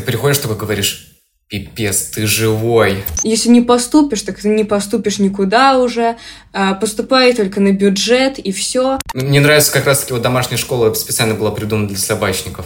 [0.00, 1.08] Ты приходишь, только говоришь,
[1.46, 3.04] пипец, ты живой.
[3.22, 6.16] Если не поступишь, так ты не поступишь никуда уже.
[6.54, 8.98] А, поступай только на бюджет и все.
[9.12, 12.64] Мне нравится как раз-таки вот домашняя школа специально была придумана для собачников.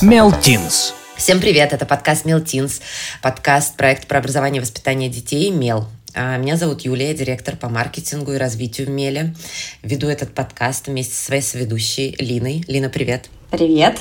[0.00, 0.94] Мелтинс.
[1.16, 2.80] Всем привет, это подкаст Мелтинс,
[3.20, 5.88] подкаст проект про образование и воспитание детей Мел.
[6.16, 9.34] А, меня зовут Юлия, директор по маркетингу и развитию в Меле.
[9.82, 12.62] Веду этот подкаст вместе со своей соведущей Линой.
[12.68, 13.28] Лина, привет.
[13.50, 13.98] Привет.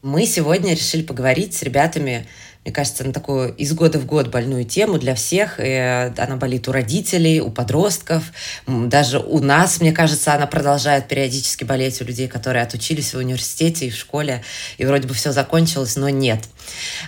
[0.00, 2.28] Мы сегодня решили поговорить с ребятами
[2.64, 5.58] мне кажется, на такую из года в год больную тему для всех.
[5.58, 5.72] И
[6.16, 8.32] она болит у родителей, у подростков.
[8.66, 13.86] Даже у нас, мне кажется, она продолжает периодически болеть у людей, которые отучились в университете
[13.86, 14.44] и в школе.
[14.76, 16.44] И вроде бы все закончилось, но нет.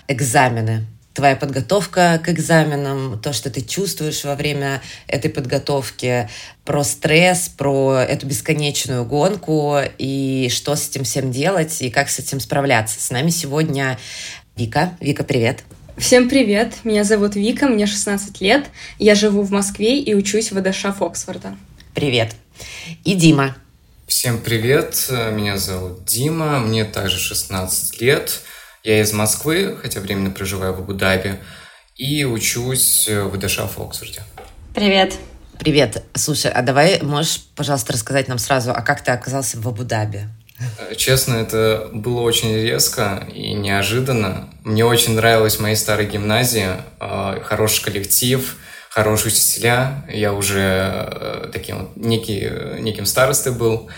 [0.09, 6.29] Экзамены твоя подготовка к экзаменам, то, что ты чувствуешь во время этой подготовки,
[6.65, 12.19] про стресс, про эту бесконечную гонку и что с этим всем делать и как с
[12.19, 13.01] этим справляться.
[13.01, 13.99] С нами сегодня
[14.57, 14.97] Вика.
[15.01, 15.65] Вика, привет.
[15.99, 18.65] Всем привет, меня зовут Вика, мне 16 лет,
[18.99, 21.55] я живу в Москве и учусь в ВДШ Оксфорда.
[21.95, 22.35] Привет.
[23.05, 23.55] И Дима.
[24.07, 28.41] Всем привет, меня зовут Дима, мне также 16 лет,
[28.85, 31.39] я из Москвы, хотя временно проживаю в Абу-Даби,
[31.97, 34.23] и учусь в ВДШ в Оксфорде.
[34.75, 35.15] Привет.
[35.59, 36.03] Привет.
[36.15, 40.29] Слушай, а давай можешь, пожалуйста, рассказать нам сразу, а как ты оказался в Абу-Даби?
[40.97, 44.49] Честно, это было очень резко и неожиданно.
[44.65, 48.57] Мне очень нравилась моя старая гимназия, э, хороший коллектив,
[48.89, 50.05] хорошие учителя.
[50.09, 52.49] Я уже э, таким вот некий,
[52.81, 53.91] неким старостой был.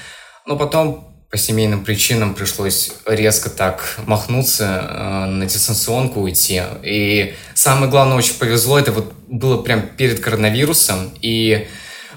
[0.47, 6.63] Но потом по семейным причинам пришлось резко так махнуться, э, на дистанционку уйти.
[6.85, 11.67] И самое главное, очень повезло, это вот было прям перед коронавирусом, и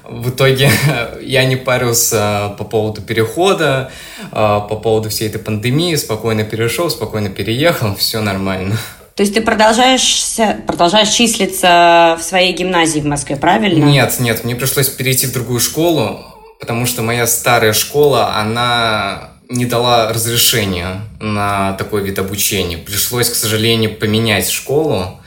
[0.03, 0.69] в итоге
[1.23, 3.91] я не парился по поводу перехода,
[4.31, 8.77] а, по поводу всей этой пандемии, спокойно перешел, спокойно переехал, все нормально.
[9.15, 10.35] То есть ты продолжаешь,
[10.67, 13.83] продолжаешь числиться в своей гимназии в Москве, правильно?
[13.83, 19.65] Нет, нет, мне пришлось перейти в другую школу, потому что моя старая школа, она не
[19.65, 22.77] дала разрешения на такой вид обучения.
[22.77, 25.21] Пришлось, к сожалению, поменять школу.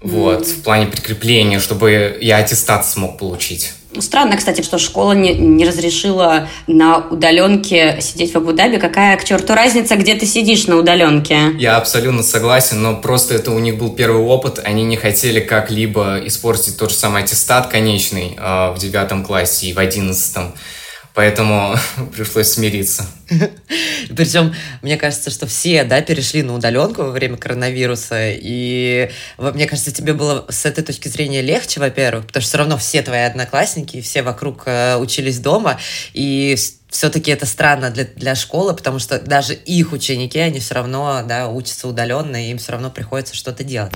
[0.00, 3.74] Вот, в плане прикрепления, чтобы я аттестат смог получить.
[3.98, 8.78] Странно, кстати, что школа не, не разрешила на удаленке сидеть в Абу-Даби.
[8.78, 11.52] Какая к черту разница, где ты сидишь на удаленке?
[11.58, 14.60] Я абсолютно согласен, но просто это у них был первый опыт.
[14.62, 19.72] Они не хотели как-либо испортить тот же самый аттестат конечный э, в девятом классе и
[19.72, 20.54] в одиннадцатом.
[21.14, 21.76] Поэтому
[22.14, 23.06] пришлось смириться.
[24.16, 29.92] Причем, мне кажется, что все, да, перешли на удаленку во время коронавируса, и мне кажется,
[29.92, 34.00] тебе было с этой точки зрения легче, во-первых, потому что все равно все твои одноклассники
[34.00, 35.78] все вокруг э, учились дома,
[36.12, 36.56] и
[36.88, 41.48] все-таки это странно для, для школы, потому что даже их ученики, они все равно, да,
[41.48, 43.92] учатся удаленно, и им все равно приходится что-то делать.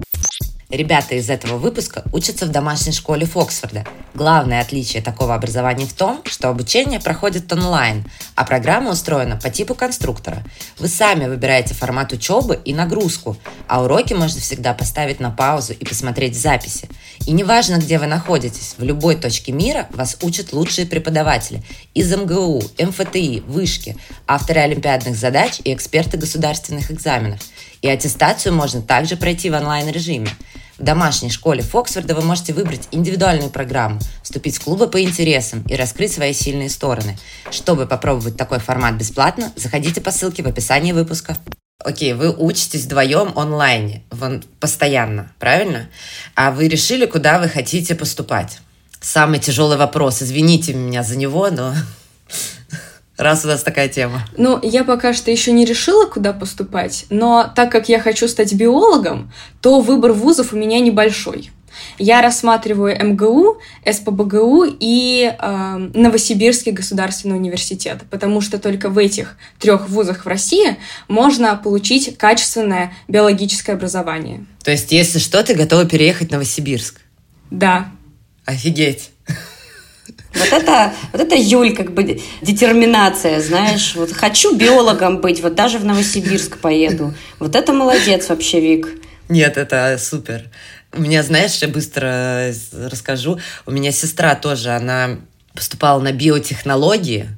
[0.75, 3.87] Ребята из этого выпуска учатся в домашней школе Фоксфорда.
[4.13, 8.05] Главное отличие такого образования в том, что обучение проходит онлайн,
[8.35, 10.43] а программа устроена по типу конструктора.
[10.81, 13.37] Вы сами выбираете формат учебы и нагрузку,
[13.69, 16.89] а уроки можно всегда поставить на паузу и посмотреть записи.
[17.25, 21.63] И неважно, где вы находитесь, в любой точке мира вас учат лучшие преподаватели
[21.95, 23.97] из МГУ, МФТИ, Вышки,
[24.27, 27.41] авторы олимпиадных задач и эксперты государственных экзаменов.
[27.81, 30.31] И аттестацию можно также пройти в онлайн-режиме.
[30.79, 35.77] В домашней школе Фоксфорда вы можете выбрать индивидуальную программу, вступить в клубы по интересам и
[35.77, 37.17] раскрыть свои сильные стороны.
[37.53, 41.37] Чтобы попробовать такой формат бесплатно, заходите по ссылке в описании выпуска.
[41.79, 45.89] Окей, вы учитесь вдвоем онлайне, вон, постоянно, правильно?
[46.35, 48.59] А вы решили, куда вы хотите поступать?
[49.01, 51.75] Самый тяжелый вопрос, извините меня за него, но
[53.17, 54.25] раз у нас такая тема?
[54.37, 58.53] Ну, я пока что еще не решила, куда поступать, но так как я хочу стать
[58.55, 61.51] биологом, то выбор вузов у меня небольшой.
[61.99, 63.59] Я рассматриваю МГУ,
[63.91, 70.77] СПБГУ и э, Новосибирский государственный университет, потому что только в этих трех вузах в России
[71.09, 74.47] можно получить качественное биологическое образование.
[74.63, 77.01] То есть, если что, ты готова переехать в Новосибирск?
[77.51, 77.89] Да.
[78.45, 79.11] Офигеть.
[80.35, 83.95] Вот это, вот это Юль, как бы детерминация, знаешь.
[83.95, 87.15] Вот хочу биологом быть, вот даже в Новосибирск поеду.
[87.39, 88.89] Вот это молодец вообще, Вик.
[89.29, 90.45] Нет, это супер.
[90.93, 93.39] У меня, знаешь, я быстро расскажу.
[93.67, 95.19] У меня сестра тоже, она
[95.55, 97.29] поступала на биотехнологии,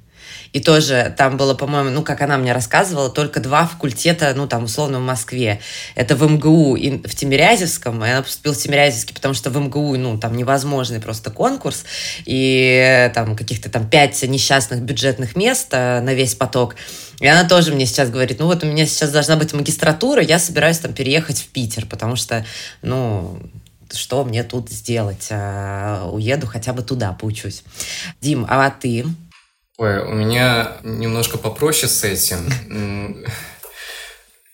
[0.52, 4.64] И тоже там было, по-моему, ну, как она мне рассказывала, только два факультета, ну, там,
[4.64, 5.60] условно, в Москве.
[5.94, 8.04] Это в МГУ и в Тимирязевском.
[8.04, 11.84] И она поступила в Тимирязевский, потому что в МГУ, ну, там невозможный просто конкурс.
[12.24, 16.76] И там каких-то там пять несчастных бюджетных мест э, на весь поток.
[17.20, 20.38] И она тоже мне сейчас говорит, ну вот у меня сейчас должна быть магистратура, я
[20.38, 22.44] собираюсь там переехать в Питер, потому что,
[22.82, 23.40] ну,
[23.92, 25.28] что мне тут сделать?
[25.30, 27.62] А, уеду хотя бы туда, поучусь.
[28.20, 29.06] Дим, а ты?
[29.78, 33.24] Ой, у меня немножко попроще с этим.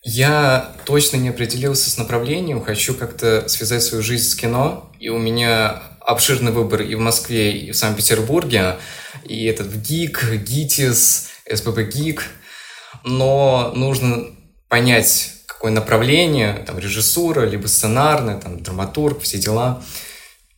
[0.04, 5.18] Я точно не определился с направлением, хочу как-то связать свою жизнь с кино, и у
[5.18, 8.78] меня обширный выбор и в Москве, и в Санкт-Петербурге,
[9.24, 12.24] и этот ГИК, ГИТИС, СПБ ГИК–
[13.04, 14.26] но нужно
[14.68, 19.82] понять, какое направление, там, режиссура, либо сценарная, там, драматург, все дела.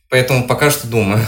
[0.09, 1.25] Поэтому пока что думаю.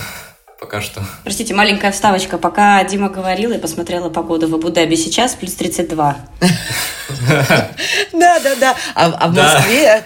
[0.59, 1.03] Пока что.
[1.23, 2.39] Простите, маленькая вставочка.
[2.39, 4.95] Пока Дима говорил, я посмотрела погоду в Абу-Даби.
[4.95, 6.17] Сейчас плюс 32.
[8.11, 8.75] Да, да, да.
[8.95, 10.03] А, а в Москве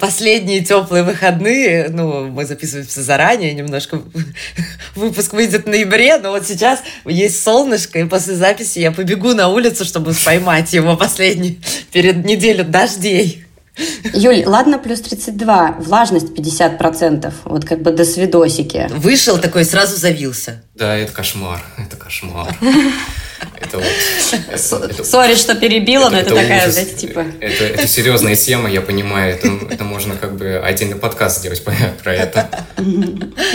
[0.00, 4.02] последние теплые выходные, ну, мы записываемся заранее, немножко
[4.94, 9.48] выпуск выйдет в ноябре, но вот сейчас есть солнышко, и после записи я побегу на
[9.48, 11.60] улицу, чтобы поймать его последний
[11.92, 13.43] перед неделей дождей.
[14.12, 18.88] Юль, ладно, плюс 32, влажность 50%, вот как бы до свидосики.
[18.90, 20.62] Вышел такой, сразу завился.
[20.74, 22.56] Да, это кошмар, это кошмар.
[23.60, 25.06] Это вот...
[25.06, 27.24] Сори, что перебила, но это такая, знаете, типа...
[27.40, 29.38] Это серьезная тема, я понимаю,
[29.70, 32.48] это можно как бы отдельный подкаст сделать про это.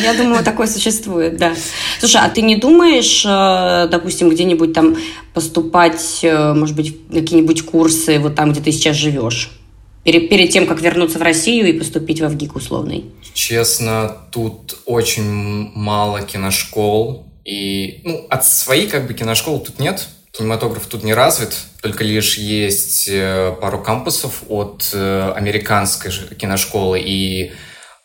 [0.04, 1.56] Я думаю, такое существует, да.
[2.00, 4.98] Слушай, а ты не думаешь, э, допустим, где-нибудь там
[5.33, 9.58] поступать, э, может быть, какие-нибудь курсы вот там, где ты сейчас живешь?
[10.03, 13.05] Перед, перед тем, как вернуться в Россию и поступить во ВГИК условный?
[13.33, 17.25] Честно, тут очень мало киношкол.
[17.45, 20.07] И ну, от своей как бы киношколы тут нет.
[20.31, 27.51] Кинематограф тут не развит, только лишь есть э, пару кампусов от э, американской киношколы и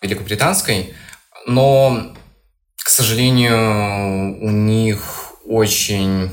[0.01, 0.95] великобританской.
[1.47, 2.15] Но,
[2.83, 6.31] к сожалению, у них очень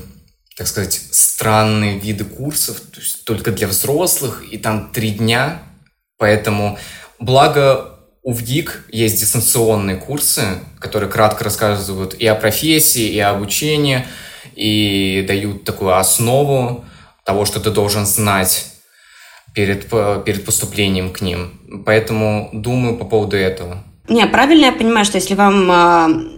[0.56, 5.62] так сказать, странные виды курсов, то есть только для взрослых, и там три дня.
[6.18, 6.78] Поэтому,
[7.18, 10.42] благо, у ВГИК есть дистанционные курсы,
[10.78, 14.06] которые кратко рассказывают и о профессии, и о обучении,
[14.54, 16.84] и дают такую основу
[17.24, 18.66] того, что ты должен знать
[19.54, 19.88] перед,
[20.24, 21.82] перед поступлением к ним.
[21.84, 23.82] Поэтому думаю по поводу этого.
[24.08, 26.32] Не, правильно я понимаю, что если вам э,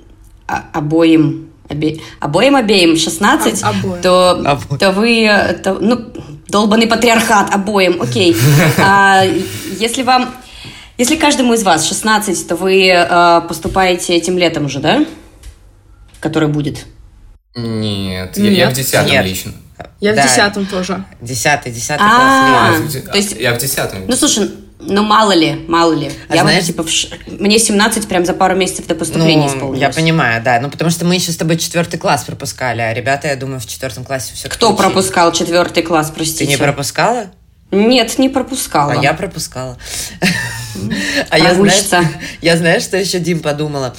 [0.72, 2.00] обоим обе...
[2.20, 5.28] обоим обеим 16, Об, то, то вы,
[5.62, 6.12] то, ну,
[6.48, 8.36] долбанный патриархат обоим, окей.
[8.78, 9.22] А,
[9.78, 10.34] если вам,
[10.98, 15.04] если каждому из вас 16, то вы а, поступаете этим летом уже, да?
[16.20, 16.86] Который будет?
[17.54, 18.38] Нет, Нет.
[18.38, 19.52] Я, я в десятом лично.
[20.00, 20.22] Я да.
[20.22, 21.04] в десятом тоже.
[21.20, 22.96] Десятый, десятый а, класс.
[23.06, 23.36] А, то есть...
[23.38, 24.06] Я в десятом.
[24.06, 24.50] Ну, слушай,
[24.86, 26.10] ну, мало ли, мало ли.
[26.28, 27.08] А я знаешь, вот, типа, ш...
[27.26, 29.80] мне 17 прям за пару месяцев до поступления ну, исполнилось.
[29.80, 30.60] Я понимаю, да.
[30.60, 33.66] Ну, потому что мы еще с тобой четвертый класс пропускали, а ребята, я думаю, в
[33.66, 34.78] четвертом классе все Кто учили.
[34.78, 36.44] пропускал четвертый класс, простите?
[36.44, 37.26] Ты не пропускала?
[37.70, 38.92] Нет, не пропускала.
[38.92, 39.76] А я пропускала.
[41.30, 41.84] А я, знаешь,
[42.40, 43.94] я знаешь, что еще, Дим, подумала?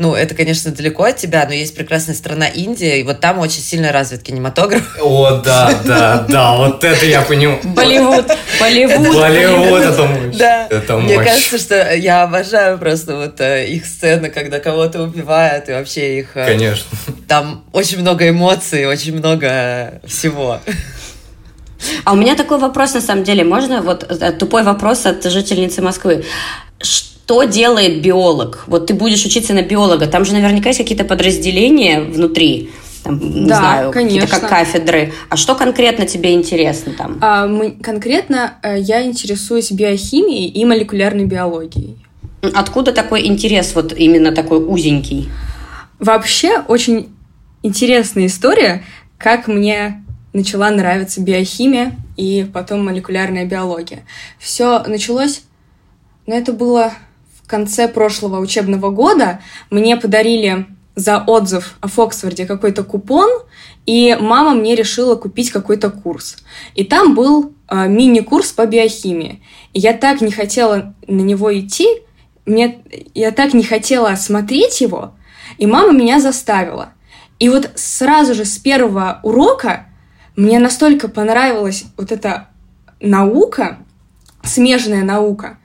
[0.00, 3.62] Ну, это, конечно, далеко от тебя, но есть прекрасная страна Индия, и вот там очень
[3.62, 4.96] сильно развит кинематограф.
[5.02, 7.58] О, да, да, да, вот это я понимаю.
[7.64, 8.26] Болливуд,
[8.60, 9.12] Болливуд.
[9.12, 10.36] Болливуд, это мощь.
[10.36, 15.68] Да, это мне кажется, что я обожаю просто вот э, их сцены, когда кого-то убивают,
[15.68, 16.36] и вообще их...
[16.36, 16.96] Э, конечно.
[17.26, 20.60] Там очень много эмоций, очень много всего.
[22.04, 23.82] А у меня такой вопрос, на самом деле, можно?
[23.82, 26.24] Вот э, тупой вопрос от жительницы Москвы.
[26.80, 28.64] Что делает биолог?
[28.66, 32.70] Вот ты будешь учиться на биолога, там же наверняка есть какие-то подразделения внутри,
[33.04, 35.12] там, не да, знаю, какие-то как кафедры.
[35.28, 37.18] А что конкретно тебе интересно там?
[37.20, 41.96] А, мы, конкретно э, я интересуюсь биохимией и молекулярной биологией.
[42.54, 45.28] Откуда такой интерес, вот именно такой узенький?
[45.98, 47.08] Вообще очень
[47.62, 48.84] интересная история,
[49.18, 54.04] как мне начала нравиться биохимия и потом молекулярная биология.
[54.38, 55.42] Все началось,
[56.26, 56.92] но это было
[57.48, 59.40] конце прошлого учебного года.
[59.70, 63.28] Мне подарили за отзыв о Фоксфорде какой-то купон,
[63.86, 66.36] и мама мне решила купить какой-то курс.
[66.74, 69.42] И там был э, мини-курс по биохимии.
[69.72, 71.86] И я так не хотела на него идти,
[72.46, 72.82] мне,
[73.14, 75.12] я так не хотела смотреть его,
[75.58, 76.92] и мама меня заставила.
[77.38, 79.86] И вот сразу же с первого урока
[80.34, 82.48] мне настолько понравилась вот эта
[83.00, 83.78] наука,
[84.42, 85.58] смежная наука,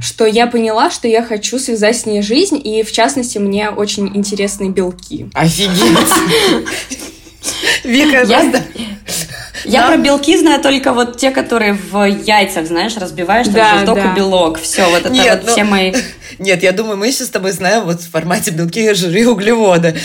[0.00, 4.16] что я поняла, что я хочу связать с ней жизнь, и в частности мне очень
[4.16, 5.28] интересны белки.
[5.34, 5.98] Офигеть!
[7.84, 8.52] Вика, я,
[9.64, 13.96] я про белки знаю только вот те, которые в яйцах, знаешь, разбиваешь, там да, желток
[13.96, 14.12] да.
[14.12, 14.60] и белок.
[14.60, 15.94] Все, вот это Нет, вот ну, все мои...
[16.38, 19.96] Нет, я думаю, мы еще с тобой знаем вот в формате белки, жиры и углеводы.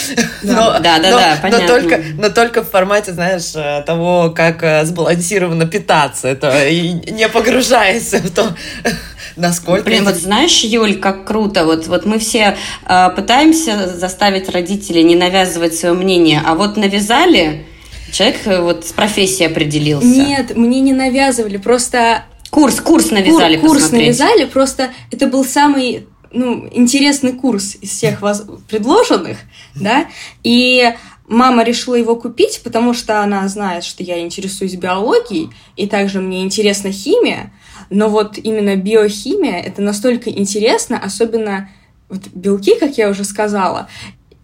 [0.43, 1.61] Да, да, да, но, да, понятно.
[1.61, 6.27] Но только, но только в формате, знаешь, э, того, как э, сбалансированно питаться.
[6.27, 8.55] Это и не погружаясь в то,
[9.35, 9.83] насколько...
[9.85, 11.65] Блин, вот знаешь, Юль, как круто.
[11.65, 17.65] Вот, вот мы все э, пытаемся заставить родителей не навязывать свое мнение, а вот навязали,
[18.11, 20.07] человек э, вот с профессией определился.
[20.07, 22.25] Нет, мне не навязывали, просто...
[22.49, 28.21] Курс, курс навязали Кур, Курс навязали, просто это был самый ну, интересный курс из всех
[28.21, 29.37] вас предложенных,
[29.75, 30.07] да,
[30.43, 30.93] и
[31.27, 36.43] мама решила его купить, потому что она знает, что я интересуюсь биологией, и также мне
[36.43, 37.51] интересна химия,
[37.89, 41.69] но вот именно биохимия— это настолько интересно, особенно
[42.09, 43.89] вот белки, как я уже сказала,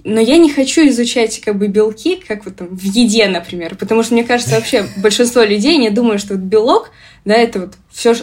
[0.03, 4.03] но я не хочу изучать как бы белки, как вот там в еде, например, потому
[4.03, 6.91] что мне кажется, вообще большинство людей не думают, что вот белок,
[7.25, 8.13] да, это вот все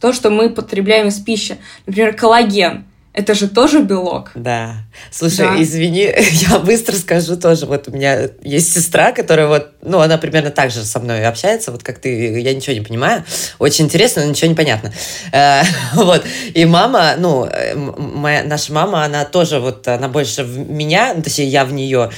[0.00, 1.58] то, что мы потребляем из пищи.
[1.86, 2.84] Например, коллаген.
[3.18, 4.30] Это же тоже белок.
[4.36, 4.76] Да.
[5.10, 5.60] Слушай, да.
[5.60, 6.08] извини,
[6.48, 7.66] я быстро скажу тоже.
[7.66, 11.72] Вот у меня есть сестра, которая вот, ну, она примерно так же со мной общается,
[11.72, 13.24] вот как ты, я ничего не понимаю.
[13.58, 14.92] Очень интересно, но ничего не понятно.
[15.32, 15.62] Э,
[15.94, 16.24] вот.
[16.54, 21.48] И мама, ну, моя, наша мама, она тоже вот, она больше в меня, ну, точнее,
[21.48, 22.10] я в нее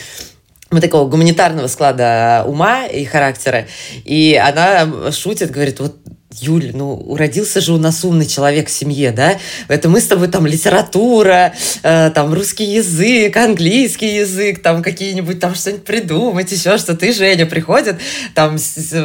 [0.71, 3.66] мы такого гуманитарного склада ума и характера.
[4.04, 5.97] И она шутит, говорит, вот
[6.39, 9.37] Юль, ну, родился же у нас умный человек в семье, да?
[9.67, 15.57] Это мы с тобой там литература, э, там русский язык, английский язык, там какие-нибудь там
[15.57, 16.97] что-нибудь придумать, еще что.
[16.97, 17.97] Ты, Женя, приходит,
[18.35, 18.59] там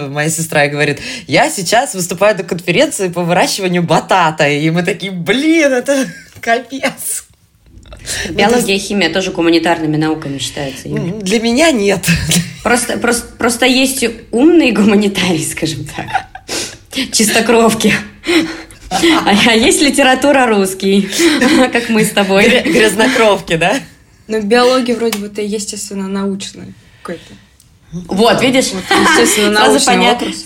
[0.10, 4.48] моя сестра и говорит, я сейчас выступаю на конференции по выращиванию батата.
[4.48, 6.05] И мы такие, блин, это
[6.41, 7.25] капец.
[8.29, 10.88] Биология и химия тоже гуманитарными науками считаются.
[10.88, 11.13] Юля.
[11.22, 12.05] Для меня нет.
[12.63, 16.35] Просто, просто, просто есть умный гуманитарий, скажем так.
[17.11, 17.93] Чистокровки.
[18.89, 21.09] А есть литература русский,
[21.71, 22.47] как мы с тобой.
[22.61, 23.79] Грязнокровки, да?
[24.27, 27.33] Но в биологии вроде бы это естественно научный какой-то.
[27.91, 28.71] Вот, видишь?
[28.71, 30.45] Вот, естественно, научный вопрос.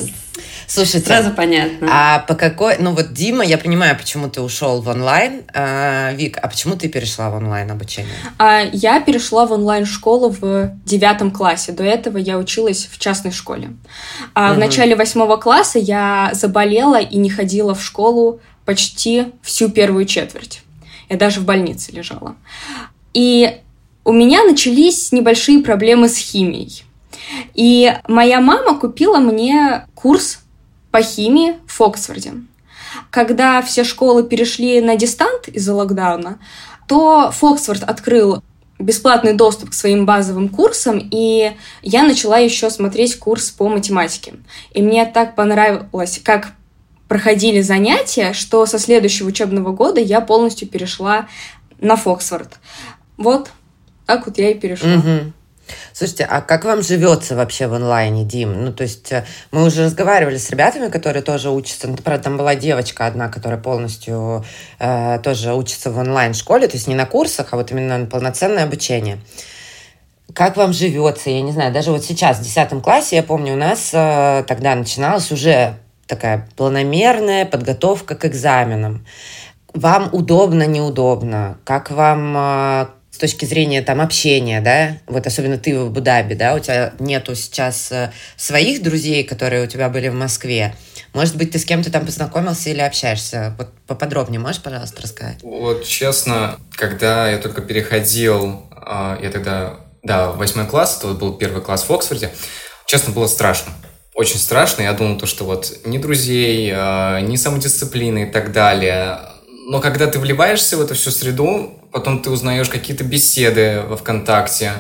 [0.70, 1.88] Слушайте, сразу понятно.
[1.92, 5.42] А по какой, ну вот Дима, я понимаю, почему ты ушел в онлайн.
[5.52, 8.14] А, Вик, а почему ты перешла в онлайн обучение?
[8.38, 11.72] А, я перешла в онлайн школу в девятом классе.
[11.72, 13.72] До этого я училась в частной школе.
[14.36, 14.58] А угу.
[14.58, 20.62] в начале восьмого класса я заболела и не ходила в школу почти всю первую четверть.
[21.10, 22.36] Я даже в больнице лежала.
[23.16, 23.58] И
[24.04, 26.84] у меня начались небольшие проблемы с химией.
[27.56, 30.40] И моя мама купила мне курс
[30.92, 32.34] по химии в Оксфорде.
[33.12, 36.40] Когда все школы перешли на дистант из-за локдауна,
[36.88, 38.42] то Фоксфорд открыл
[38.80, 44.36] бесплатный доступ к своим базовым курсам, и я начала еще смотреть курс по математике.
[44.72, 46.54] И мне так понравилось, как
[47.08, 51.28] проходили занятия, что со следующего учебного года я полностью перешла
[51.80, 52.60] на Фоксфорд.
[53.18, 53.52] Вот
[54.06, 54.96] так вот я и перешла.
[54.96, 55.34] Угу.
[55.94, 58.66] Слушайте, а как вам живется вообще в онлайне, Дим?
[58.66, 61.88] Ну, то есть э, мы уже разговаривали с ребятами, которые тоже учатся.
[61.88, 64.46] Ну, правда, там была девочка одна, которая полностью
[64.80, 68.64] э, тоже учится в онлайн-школе, то есть не на курсах, а вот именно на полноценное
[68.64, 69.20] обучение.
[70.34, 71.30] Как вам живется?
[71.30, 74.76] Я не знаю, даже вот сейчас, в 10 классе, я помню, у нас э, тогда
[74.76, 79.06] начиналась уже такая планомерная подготовка к экзаменам.
[79.74, 81.58] Вам удобно, неудобно?
[81.64, 82.88] Как вам э,
[83.20, 87.36] с точки зрения там общения, да, вот особенно ты в Абу-Даби, да, у тебя нету
[87.36, 90.74] сейчас э, своих друзей, которые у тебя были в Москве.
[91.12, 93.54] Может быть, ты с кем-то там познакомился или общаешься?
[93.58, 95.40] Вот поподробнее можешь, пожалуйста, рассказать?
[95.44, 101.34] Вот честно, когда я только переходил, а, я тогда, да, восьмой класс, это вот был
[101.34, 102.32] первый класс в Оксфорде,
[102.86, 103.74] честно, было страшно.
[104.16, 104.84] Очень страшно.
[104.84, 109.20] Я думал, то, что вот ни друзей, а, ни самодисциплины и так далее.
[109.70, 114.74] Но когда ты вливаешься в эту всю среду, потом ты узнаешь какие-то беседы во ВКонтакте,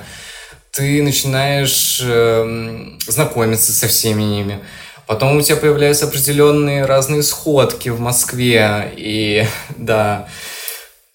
[0.71, 4.59] ты начинаешь э, знакомиться со всеми ними.
[5.05, 9.45] Потом у тебя появляются определенные разные сходки в Москве, и
[9.77, 10.27] да,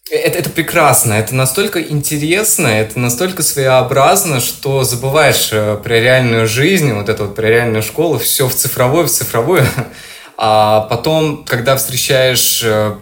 [0.09, 6.93] это, это прекрасно, это настолько интересно, это настолько своеобразно, что забываешь э, про реальную жизнь,
[6.93, 9.67] вот эту вот про реальную школу, все в цифровое, в цифровое.
[10.37, 12.97] А потом, когда встречаешь э,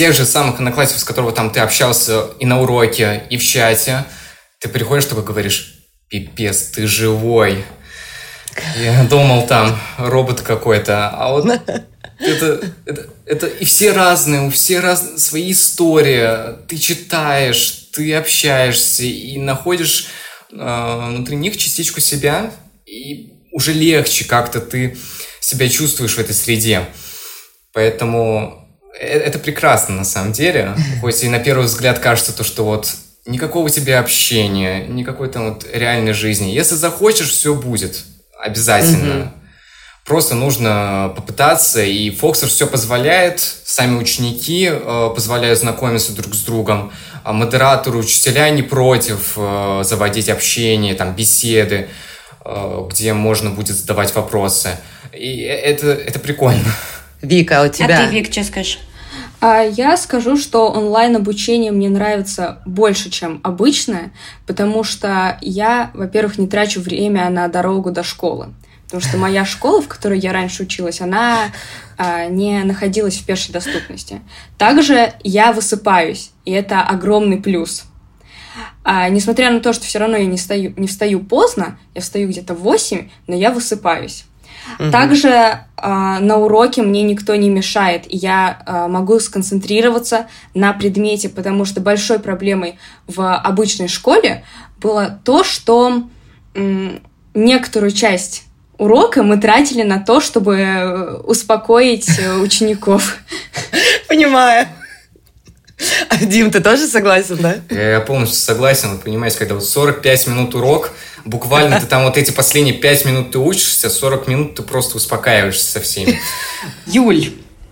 [0.00, 4.06] тех же самых одноклассников, с которого там ты общался и на уроке, и в чате,
[4.58, 5.74] ты приходишь только говоришь,
[6.08, 7.66] пипец, ты живой.
[8.78, 11.44] Я думал там робот какой-то, а вот
[12.18, 16.64] это, это, это и все разные, у всех разные свои истории.
[16.66, 20.06] Ты читаешь, ты общаешься и находишь
[20.50, 22.50] э, внутри них частичку себя.
[22.86, 24.96] И уже легче как-то ты
[25.40, 26.86] себя чувствуешь в этой среде.
[27.74, 28.59] Поэтому
[28.98, 30.74] это прекрасно на самом деле.
[31.00, 32.92] Хоть и на первый взгляд кажется то, что вот
[33.26, 36.50] никакого тебе общения, никакой там вот реальной жизни.
[36.50, 38.04] Если захочешь, все будет.
[38.42, 39.12] Обязательно.
[39.12, 39.28] Mm-hmm.
[40.10, 46.90] Просто нужно попытаться, и Фоксер все позволяет, сами ученики э, позволяют знакомиться друг с другом,
[47.22, 51.88] а модераторы, учителя не против э, заводить общение, там, беседы,
[52.44, 54.70] э, где можно будет задавать вопросы.
[55.12, 56.64] И это, это прикольно.
[57.22, 58.04] Вика, а у тебя?
[58.04, 58.78] А ты, Вик, что скажешь?
[59.40, 64.12] А я скажу, что онлайн-обучение мне нравится больше, чем обычное,
[64.46, 68.52] потому что я, во-первых, не трачу время на дорогу до школы.
[68.84, 71.52] Потому что моя школа, в которой я раньше училась, она
[71.96, 74.20] а, не находилась в пешей доступности.
[74.58, 77.84] Также я высыпаюсь, и это огромный плюс.
[78.82, 82.28] А, несмотря на то, что все равно я не, стою, не встаю поздно, я встаю
[82.28, 84.24] где-то в 8, но я высыпаюсь.
[84.78, 84.90] Угу.
[84.90, 91.28] Также а, на уроке мне никто не мешает, и я а, могу сконцентрироваться на предмете,
[91.28, 94.44] потому что большой проблемой в обычной школе
[94.80, 96.04] было то, что
[96.54, 97.00] м,
[97.34, 98.44] некоторую часть
[98.78, 103.18] урока мы тратили на то, чтобы э, успокоить э, учеников.
[104.08, 104.66] Понимаю.
[106.08, 107.56] А, Дим, ты тоже согласен, да?
[107.70, 108.90] Я полностью согласен.
[108.90, 110.92] Вы понимаете, когда вот 45 минут урок,
[111.24, 115.64] буквально ты там вот эти последние 5 минут ты учишься, 40 минут ты просто успокаиваешься
[115.64, 116.20] со всеми.
[116.86, 117.30] Юль,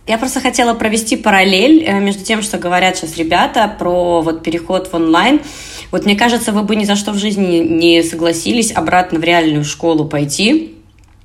[0.09, 4.88] я просто хотела провести параллель э, между тем, что говорят сейчас ребята про вот переход
[4.91, 5.43] в онлайн.
[5.91, 9.65] Вот мне кажется, вы бы ни за что в жизни не согласились обратно в реальную
[9.65, 10.77] школу пойти,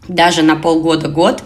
[0.09, 1.43] даже на полгода-год.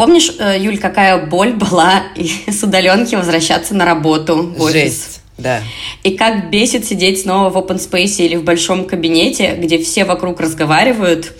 [0.00, 2.04] Помнишь, э, Юль, какая боль была
[2.48, 4.72] с удаленки возвращаться на работу в офис?
[4.72, 5.20] Жесть.
[5.36, 5.60] Да.
[6.02, 10.40] И как бесит сидеть снова в open space или в большом кабинете, где все вокруг
[10.40, 11.34] разговаривают,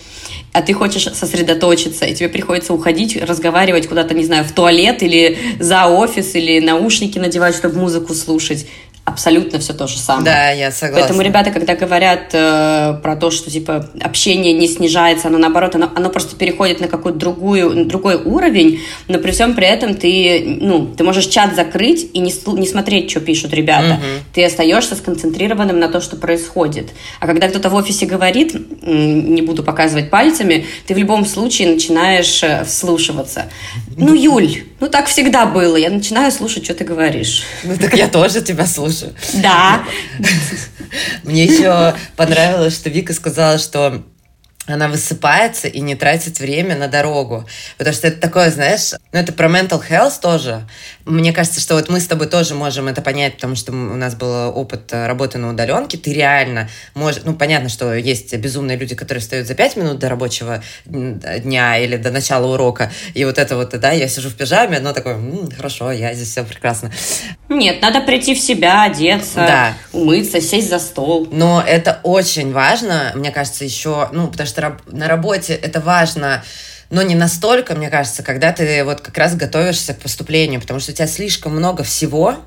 [0.53, 5.39] а ты хочешь сосредоточиться, и тебе приходится уходить, разговаривать куда-то, не знаю, в туалет или
[5.59, 8.67] за офис, или наушники надевать, чтобы музыку слушать
[9.03, 10.25] абсолютно все то же самое.
[10.25, 10.99] Да, я согласна.
[10.99, 15.89] Поэтому ребята, когда говорят э, про то, что типа общение не снижается, оно наоборот, оно,
[15.95, 20.85] оно просто переходит на какой-то другую, другой уровень, но при всем при этом ты, ну,
[20.85, 23.95] ты можешь чат закрыть и не, не смотреть, что пишут ребята.
[23.95, 24.23] Угу.
[24.33, 26.91] Ты остаешься сконцентрированным на то, что происходит.
[27.19, 32.43] А когда кто-то в офисе говорит, не буду показывать пальцами, ты в любом случае начинаешь
[32.43, 33.49] э, вслушиваться.
[33.97, 35.77] Ну, Юль, ну так всегда было.
[35.77, 37.43] Я начинаю слушать, что ты говоришь.
[37.63, 39.13] Ну так я тоже тебя слушаю.
[39.35, 39.83] Да.
[41.23, 44.03] Мне еще понравилось, что Вика сказала, что
[44.71, 47.45] она высыпается и не тратит время на дорогу.
[47.77, 50.67] Потому что это такое, знаешь, ну это про mental health тоже.
[51.05, 54.15] Мне кажется, что вот мы с тобой тоже можем это понять, потому что у нас
[54.15, 55.97] был опыт работы на удаленке.
[55.97, 57.23] Ты реально можешь...
[57.23, 61.97] Ну, понятно, что есть безумные люди, которые встают за пять минут до рабочего дня или
[61.97, 62.91] до начала урока.
[63.13, 66.29] И вот это вот, да, я сижу в пижаме, но такое, м-м, хорошо, я здесь
[66.29, 66.91] все прекрасно.
[67.51, 69.73] Нет, надо прийти в себя, одеться, да.
[69.91, 71.27] умыться, сесть за стол.
[71.31, 76.43] Но это очень важно, мне кажется, еще, ну, потому что на работе это важно,
[76.89, 80.93] но не настолько, мне кажется, когда ты вот как раз готовишься к поступлению, потому что
[80.93, 82.37] у тебя слишком много всего,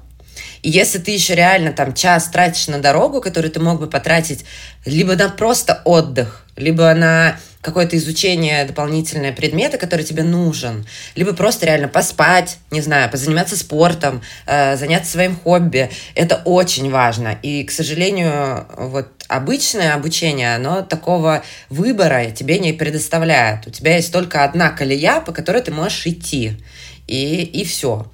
[0.63, 4.47] и если ты еще реально там час тратишь на дорогу, которую ты мог бы потратить
[4.87, 11.65] либо на просто отдых, либо на какое-то изучение дополнительное предмета, который тебе нужен, либо просто
[11.67, 15.91] реально поспать, не знаю, позаниматься спортом, э, заняться своим хобби.
[16.15, 17.39] Это очень важно.
[17.43, 23.67] И, к сожалению, вот обычное обучение, оно такого выбора тебе не предоставляет.
[23.67, 26.63] У тебя есть только одна колея, по которой ты можешь идти.
[27.07, 28.07] И, и все.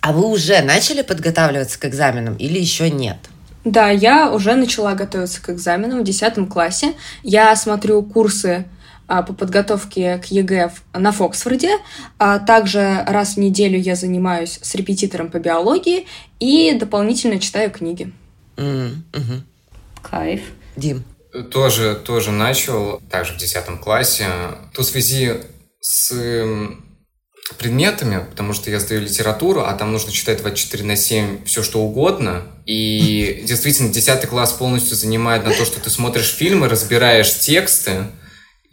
[0.00, 3.16] А вы уже начали подготавливаться к экзаменам или еще нет?
[3.64, 6.92] Да, я уже начала готовиться к экзаменам в 10 классе.
[7.22, 8.66] Я смотрю курсы
[9.06, 11.78] по подготовке к ЕГЭ на Фоксфорде.
[12.18, 16.06] А также раз в неделю я занимаюсь с репетитором по биологии
[16.40, 18.12] и дополнительно читаю книги.
[18.56, 19.40] Mm-hmm.
[20.02, 20.42] Кайф.
[20.76, 21.04] Дим.
[21.50, 24.26] Тоже, тоже начал, также в 10 классе.
[24.72, 25.32] То в связи
[25.80, 26.12] с
[27.58, 31.80] предметами, потому что я сдаю литературу, а там нужно читать 24 на 7 все что
[31.80, 32.42] угодно.
[32.66, 38.06] И действительно, 10 класс полностью занимает на то, что ты смотришь фильмы, разбираешь тексты,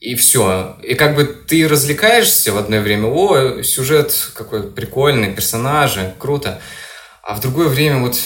[0.02, 0.76] и все.
[0.82, 6.60] И как бы ты развлекаешься в одно время, о, сюжет какой прикольный, персонажи, круто.
[7.22, 8.18] А в другое время вот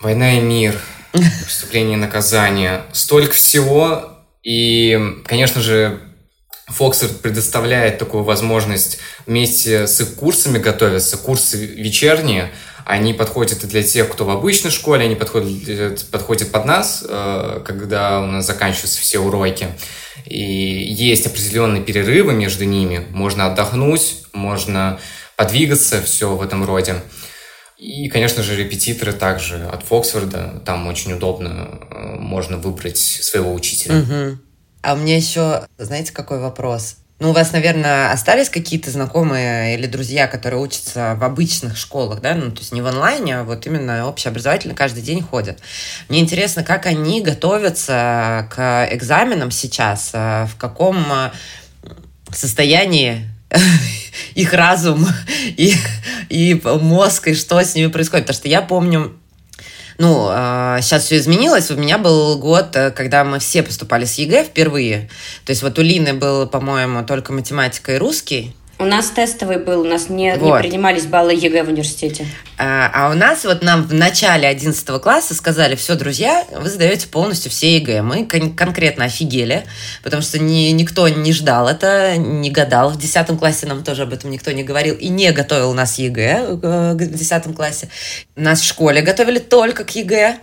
[0.00, 0.78] война и мир,
[1.12, 4.18] преступление и наказание, столько всего.
[4.42, 6.00] И, конечно же,
[6.66, 12.50] Фоксер предоставляет такую возможность вместе с их курсами готовиться, курсы вечерние,
[12.84, 17.62] Они подходят и для тех, кто в обычной школе, они подходят, подходят под нас, э,
[17.64, 19.68] когда у нас заканчиваются все уроки.
[20.26, 23.06] И есть определенные перерывы между ними.
[23.10, 24.98] Можно отдохнуть, можно
[25.36, 27.02] подвигаться, все в этом роде.
[27.78, 30.62] И, конечно же, репетиторы также от Фоксфорда.
[30.64, 31.78] Там очень удобно.
[31.90, 33.98] Э, можно выбрать своего учителя.
[33.98, 34.38] Угу.
[34.82, 36.96] А у меня еще, знаете, какой вопрос?
[37.18, 42.34] Ну, у вас, наверное, остались какие-то знакомые или друзья, которые учатся в обычных школах, да,
[42.34, 45.58] ну, то есть не в онлайне, а вот именно общеобразовательно каждый день ходят.
[46.10, 51.30] Мне интересно, как они готовятся к экзаменам сейчас, э, в каком э,
[52.32, 53.24] состоянии
[54.34, 55.06] их разум
[55.56, 55.72] и,
[56.28, 58.26] и мозг, и что с ними происходит.
[58.26, 59.18] Потому что я помню,
[59.98, 60.28] ну,
[60.80, 61.70] сейчас а, все изменилось.
[61.70, 65.08] У меня был год, э, когда мы все поступали с ЕГЭ впервые.
[65.44, 68.54] То есть вот у Лины был, по-моему, только математика и русский.
[68.78, 70.56] У нас тестовый был, у нас не, вот.
[70.56, 72.26] не принимались баллы ЕГЭ в университете.
[72.58, 77.08] А, а у нас вот нам в начале 11 класса сказали, все, друзья, вы сдаете
[77.08, 78.02] полностью все ЕГЭ.
[78.02, 79.64] Мы кон- конкретно офигели,
[80.02, 82.90] потому что ни, никто не ждал это, не гадал.
[82.90, 86.58] В 10 классе нам тоже об этом никто не говорил и не готовил нас ЕГЭ
[86.62, 87.88] э, в 10 классе.
[88.36, 90.36] Нас в школе готовили только к ЕГЭ.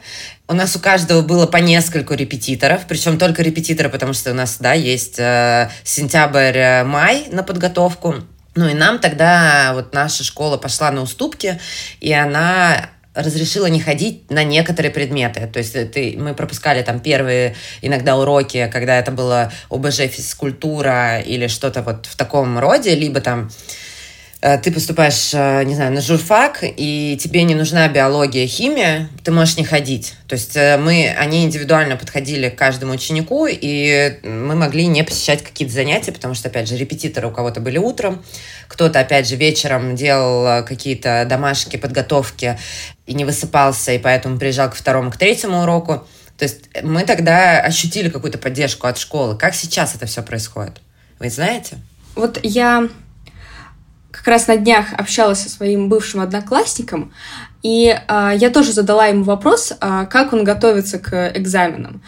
[0.53, 4.57] У нас у каждого было по нескольку репетиторов, причем только репетиторы, потому что у нас,
[4.59, 8.17] да, есть э, сентябрь-май на подготовку.
[8.53, 11.59] Ну и нам тогда вот наша школа пошла на уступки,
[12.01, 15.49] и она разрешила не ходить на некоторые предметы.
[15.51, 21.47] То есть ты, мы пропускали там первые иногда уроки, когда это было ОБЖ физкультура или
[21.47, 23.82] что-то вот в таком роде, либо там Э,
[24.57, 29.55] ты поступаешь, э, не знаю, на журфак, и тебе не нужна биология, химия, ты можешь
[29.55, 30.15] не ходить.
[30.27, 35.43] То есть э, мы, они индивидуально подходили к каждому ученику, и мы могли не посещать
[35.43, 38.21] какие-то занятия, потому что, опять же, репетиторы у кого-то были утром,
[38.67, 42.59] кто-то, опять же, вечером делал какие-то домашки, подготовки
[43.05, 46.05] и не высыпался, и поэтому приезжал к второму, к третьему уроку.
[46.37, 49.37] То есть мы тогда ощутили какую-то поддержку от школы.
[49.37, 50.81] Как сейчас это все происходит?
[51.19, 51.77] Вы знаете?
[52.15, 52.89] Вот я
[54.23, 57.11] как раз на днях общалась со своим бывшим одноклассником,
[57.61, 62.01] и э, я тоже задала ему вопрос, э, как он готовится к экзаменам.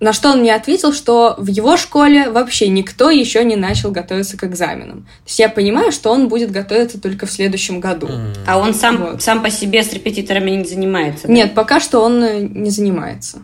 [0.00, 4.38] На что он мне ответил, что в его школе вообще никто еще не начал готовиться
[4.38, 5.02] к экзаменам.
[5.02, 8.06] То есть я понимаю, что он будет готовиться только в следующем году.
[8.06, 8.36] Mm.
[8.46, 9.22] А он сам, вот.
[9.22, 11.26] сам по себе с репетиторами не занимается?
[11.26, 11.32] Да?
[11.34, 13.42] Нет, пока что он э, не занимается.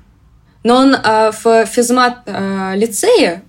[0.62, 3.42] Но он э, в физмат э, лицее,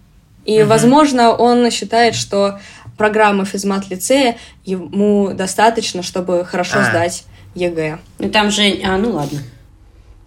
[0.43, 0.65] и, mm-hmm.
[0.65, 2.59] возможно, он считает, что
[2.97, 6.85] программы физмат-лицея ему достаточно, чтобы хорошо а.
[6.85, 7.99] сдать ЕГЭ.
[8.19, 9.41] Ну там же, а, ну ладно,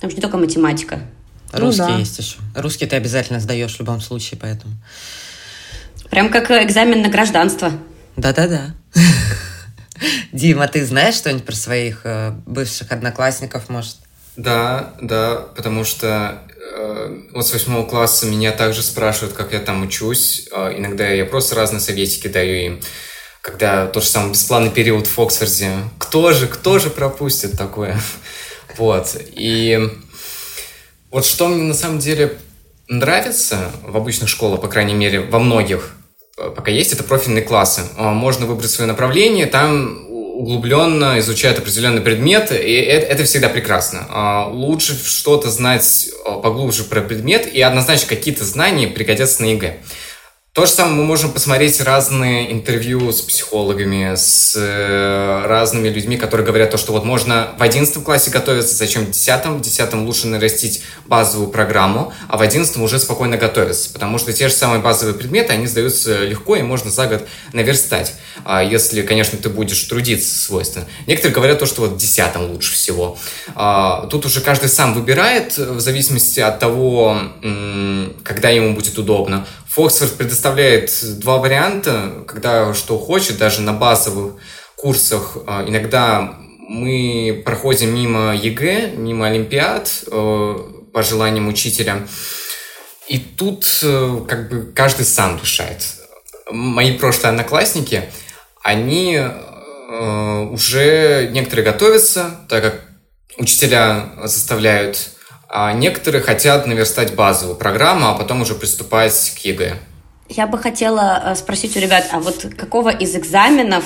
[0.01, 1.01] там же не только математика.
[1.53, 1.97] Русский ну, да.
[1.97, 2.37] есть еще.
[2.55, 4.75] Русский ты обязательно сдаешь в любом случае, поэтому.
[6.11, 7.73] Прям как экзамен на гражданство.
[8.17, 8.75] Да-да-да.
[10.33, 13.97] Дима, ты знаешь что-нибудь про своих э, бывших одноклассников, может?
[14.37, 16.48] Да, да, потому что э,
[17.33, 20.49] вот с восьмого класса меня также спрашивают, как я там учусь.
[20.51, 22.81] Э, иногда я просто разные советики даю им.
[23.41, 25.73] Когда тот же самый бесплатный период в Оксфорде.
[25.99, 28.01] Кто же, кто же пропустит такое?
[28.77, 29.17] Вот.
[29.33, 29.91] И
[31.11, 32.37] вот что мне на самом деле
[32.87, 35.95] нравится в обычных школах, по крайней мере, во многих,
[36.37, 37.83] э, пока есть, это профильные классы.
[37.97, 40.08] Можно выбрать свое направление, там
[40.39, 44.07] углубленно изучают определенный предмет, и это, всегда прекрасно.
[44.09, 49.79] А, лучше что-то знать а, поглубже про предмет, и однозначно какие-то знания пригодятся на ЕГЭ.
[50.59, 56.45] То же самое мы можем посмотреть разные интервью с психологами, с э, разными людьми, которые
[56.45, 60.27] говорят то, что вот можно в 11 классе готовиться, зачем в 10 В 10 лучше
[60.27, 65.15] нарастить базовую программу, а в 11 уже спокойно готовиться, потому что те же самые базовые
[65.15, 70.37] предметы, они сдаются легко и можно за год наверстать, а если, конечно, ты будешь трудиться
[70.37, 70.87] соответственно.
[71.07, 73.17] Некоторые говорят то, что вот в 10 лучше всего.
[73.55, 77.17] А, тут уже каждый сам выбирает в зависимости от того,
[78.25, 79.47] когда ему будет удобно.
[79.69, 84.35] Фоксфорд предоставляет два варианта, когда что хочет, даже на базовых
[84.77, 85.37] курсах.
[85.47, 86.37] А, иногда
[86.69, 90.55] мы проходим мимо ЕГЭ, мимо Олимпиад э,
[90.93, 92.07] по желаниям учителя.
[93.09, 95.83] И тут э, как бы каждый сам решает.
[96.51, 98.05] Мои прошлые одноклассники,
[98.63, 102.81] они э, уже некоторые готовятся, так как
[103.39, 105.11] учителя заставляют
[105.49, 109.79] а некоторые хотят наверстать базовую программу, а потом уже приступать к ЕГЭ.
[110.29, 113.85] Я бы хотела э, спросить у ребят, а вот какого из экзаменов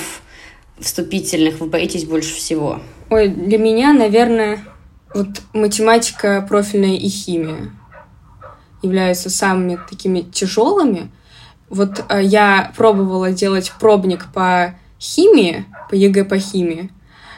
[0.77, 2.81] вступительных вы боитесь больше всего?
[3.09, 4.65] Ой, для меня, наверное,
[5.13, 7.71] вот математика профильная и химия
[8.81, 11.09] являются самыми такими тяжелыми.
[11.69, 16.91] Вот э, я пробовала делать пробник по химии, по ЕГЭ по химии,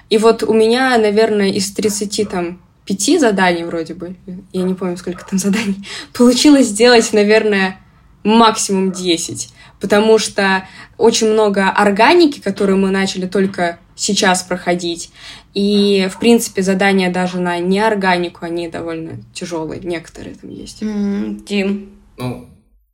[0.10, 4.16] И вот у меня, наверное, из 30 там пяти заданий вроде бы,
[4.54, 7.80] я не помню, сколько там заданий, получилось сделать, наверное,
[8.24, 10.68] максимум 10, потому что
[10.98, 15.12] очень много органики, которые мы начали только сейчас проходить,
[15.54, 20.82] и, в принципе, задания даже на неорганику, они довольно тяжелые, некоторые там есть.
[20.82, 22.02] Мм, Дим?
[22.18, 22.50] Ну,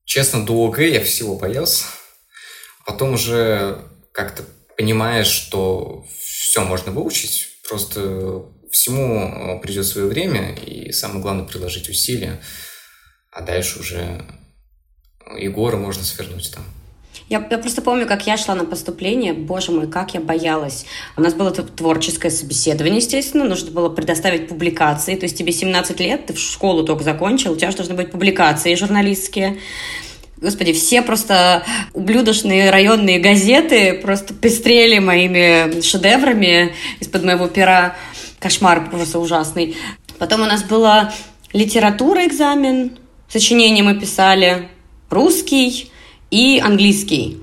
[0.06, 1.86] честно, до ОГЭ я всего боялся.
[2.86, 3.80] Потом уже
[4.12, 4.44] как-то
[4.78, 11.90] понимаешь, что все можно выучить, просто всему э, придет свое время, и самое главное приложить
[11.90, 12.42] усилия,
[13.32, 14.26] а дальше уже
[15.38, 16.64] и горы можно свернуть там.
[17.30, 19.34] Я, я просто помню, как я шла на поступление.
[19.34, 20.86] Боже мой, как я боялась.
[21.16, 23.46] У нас было творческое собеседование, естественно.
[23.46, 25.16] Нужно было предоставить публикации.
[25.16, 28.12] То есть тебе 17 лет, ты в школу только закончил, у тебя же должны быть
[28.12, 29.60] публикации журналистские.
[30.42, 37.96] Господи, все просто ублюдочные районные газеты просто пестрели моими шедеврами из-под моего пера.
[38.42, 39.78] Кошмар просто ужасный.
[40.18, 41.14] Потом у нас была
[41.54, 42.98] литература экзамен,
[43.30, 44.68] сочинение мы писали,
[45.10, 45.92] русский
[46.32, 47.38] и английский.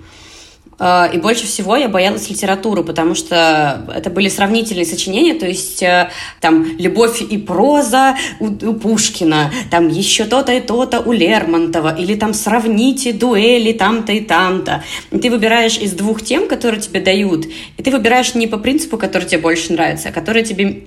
[0.79, 5.83] А, и больше всего я боялась литературы, потому что это были сравнительные сочинения, то есть
[5.83, 6.11] э,
[6.41, 12.15] там «Любовь и проза» у, у Пушкина, там еще то-то и то-то у Лермонтова, или
[12.15, 14.85] там «Сравните дуэли там-то и там-то».
[15.11, 18.99] И ты выбираешь из двух тем, которые тебе дают, и ты выбираешь не по принципу,
[18.99, 20.85] который тебе больше нравится, а который тебе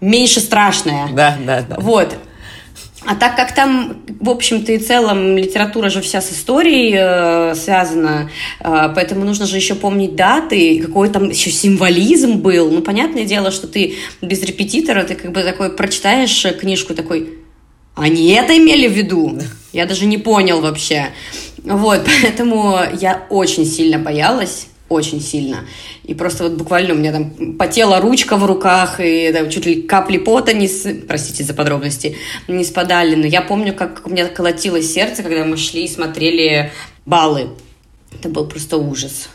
[0.00, 1.08] меньше страшная.
[1.12, 1.76] Да, да, да.
[1.80, 2.16] Вот.
[3.04, 8.30] А так как там, в общем-то и целом, литература же вся с историей э, связана,
[8.60, 12.70] э, поэтому нужно же еще помнить даты, какой там еще символизм был.
[12.70, 17.34] Ну, понятное дело, что ты без репетитора, ты как бы такой прочитаешь книжку такой,
[17.94, 19.38] они это имели в виду?
[19.72, 21.08] Я даже не понял вообще.
[21.64, 25.66] Вот, поэтому я очень сильно боялась очень сильно.
[26.04, 29.82] И просто вот буквально у меня там потела ручка в руках, и там, чуть ли
[29.82, 30.68] капли пота не...
[30.68, 30.88] С...
[31.06, 32.16] Простите за подробности,
[32.48, 33.14] не спадали.
[33.14, 36.72] Но я помню, как у меня колотилось сердце, когда мы шли и смотрели
[37.04, 37.48] баллы.
[38.12, 39.28] Это был просто ужас.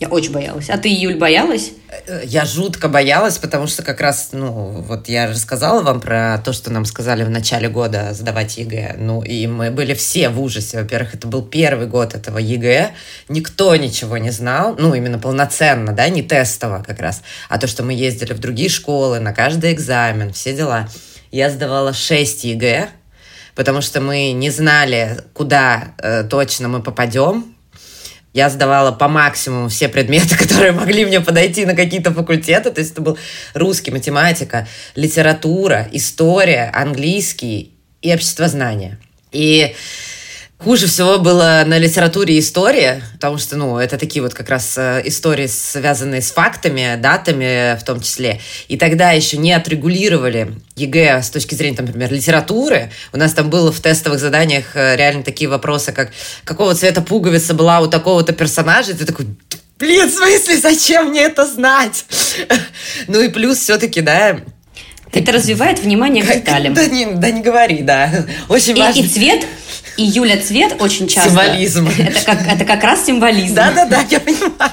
[0.00, 0.70] Я очень боялась.
[0.70, 1.72] А ты, Юль, боялась?
[2.06, 6.52] Э, я жутко боялась, потому что как раз, ну, вот я рассказала вам про то,
[6.52, 8.94] что нам сказали в начале года сдавать ЕГЭ.
[8.96, 10.80] Ну, и мы были все в ужасе.
[10.80, 12.92] Во-первых, это был первый год этого ЕГЭ.
[13.28, 17.22] Никто ничего не знал, ну, именно полноценно, да, не тестово как раз.
[17.48, 20.88] А то, что мы ездили в другие школы, на каждый экзамен, все дела.
[21.32, 22.88] Я сдавала 6 ЕГЭ,
[23.56, 27.57] потому что мы не знали, куда э, точно мы попадем,
[28.38, 32.70] я сдавала по максимуму все предметы, которые могли мне подойти на какие-то факультеты.
[32.70, 33.18] То есть это был
[33.52, 38.98] русский, математика, литература, история, английский и обществознание.
[39.32, 39.74] И
[40.58, 44.74] Хуже всего было на литературе и истории, потому что, ну, это такие вот как раз
[44.76, 48.40] э, истории, связанные с фактами, датами в том числе.
[48.66, 52.90] И тогда еще не отрегулировали ЕГЭ с точки зрения, там, например, литературы.
[53.12, 56.10] У нас там было в тестовых заданиях э, реально такие вопросы, как
[56.42, 59.26] какого цвета пуговица была у такого-то персонажа, и ты такой,
[59.78, 62.04] блин, в смысле, зачем мне это знать?
[63.06, 64.40] Ну и плюс все-таки, да,
[65.12, 66.74] это развивает внимание к деталям.
[66.74, 68.26] Да не, да не говори, да.
[68.48, 69.00] Очень и, важно.
[69.00, 69.46] И цвет,
[69.96, 71.30] и Юля цвет очень часто.
[71.30, 71.88] Символизм.
[71.98, 73.54] Это как, это как раз символизм.
[73.54, 74.70] Да-да-да, я понимаю.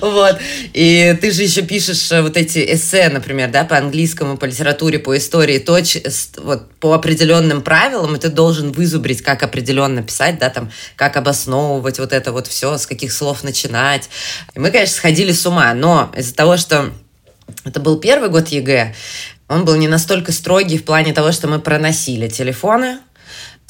[0.00, 0.38] Вот.
[0.72, 5.00] И ты же еще пишешь э, вот эти эссе, например, да, по английскому, по литературе,
[5.00, 5.96] по истории, точ,
[6.36, 11.98] вот по определенным правилам, и ты должен вызубрить, как определенно писать, да, там, как обосновывать
[11.98, 14.08] вот это вот все, с каких слов начинать.
[14.54, 16.92] И мы, конечно, сходили с ума, но из-за того, что
[17.64, 18.94] это был первый год ЕГЭ,
[19.48, 22.98] он был не настолько строгий в плане того, что мы проносили телефоны,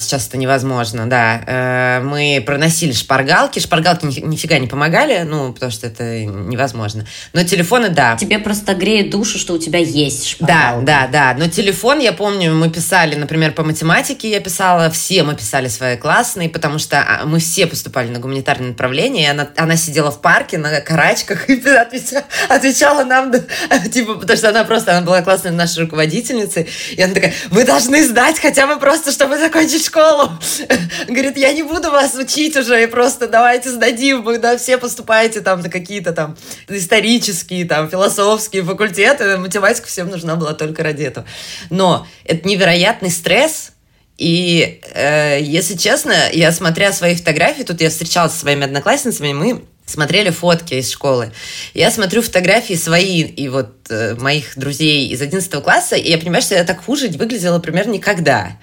[0.01, 1.41] Сейчас это невозможно, да.
[1.45, 3.59] Э, мы проносили шпаргалки.
[3.59, 7.05] Шпаргалки нифига не помогали, ну, потому что это невозможно.
[7.33, 8.15] Но телефоны, да.
[8.15, 10.85] Тебе просто греет душу, что у тебя есть шпаргалка.
[10.85, 11.37] Да, да, да.
[11.37, 15.97] Но телефон, я помню, мы писали, например, по математике я писала, все мы писали своей
[15.97, 20.21] классной, потому что а, мы все поступали на гуманитарное направление, и она, она сидела в
[20.21, 23.33] парке на карачках и отвечала, отвечала нам,
[23.91, 28.01] типа, потому что она просто, она была классной нашей руководительницей, и она такая, вы должны
[28.07, 30.31] сдать хотя бы просто, чтобы закончить школу.
[31.07, 35.41] Говорит, я не буду вас учить уже, и просто давайте сдадим, вы да, все поступаете
[35.41, 41.25] там на какие-то там исторические, там, философские факультеты, математика всем нужна была только ради этого.
[41.69, 43.71] Но это невероятный стресс,
[44.17, 49.63] и, э, если честно, я смотря свои фотографии, тут я встречалась со своими одноклассницами, мы
[49.89, 51.31] смотрели фотки из школы.
[51.73, 56.41] Я смотрю фотографии свои и вот э, моих друзей из 11 класса, и я понимаю,
[56.41, 58.57] что я так хуже выглядела примерно никогда.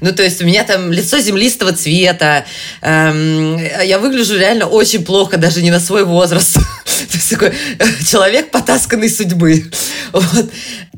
[0.00, 2.44] Ну, то есть у меня там лицо землистого цвета,
[2.80, 6.58] эм, я выгляжу реально очень плохо, даже не на свой возраст.
[7.42, 7.52] такой
[8.06, 9.70] человек потасканной судьбы.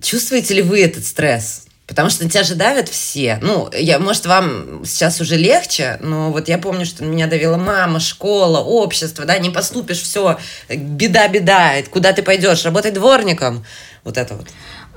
[0.03, 1.63] Чувствуете ли вы этот стресс?
[1.95, 3.39] Потому что на тебя же давят все.
[3.41, 8.01] Ну, я, может, вам сейчас уже легче, но вот я помню, что меня давила мама,
[8.01, 10.37] школа, общество, да, не поступишь, все,
[10.69, 13.65] беда-беда, куда ты пойдешь, работай дворником.
[14.03, 14.49] Вот это вот.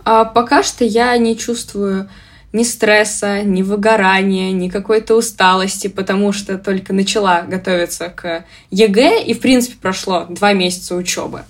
[0.06, 2.10] А пока что я не чувствую
[2.52, 9.36] ни стресса, ни выгорания, ни какой-то усталости, потому что только начала готовиться к ЕГЭ, и,
[9.36, 11.44] в принципе, прошло два месяца учебы.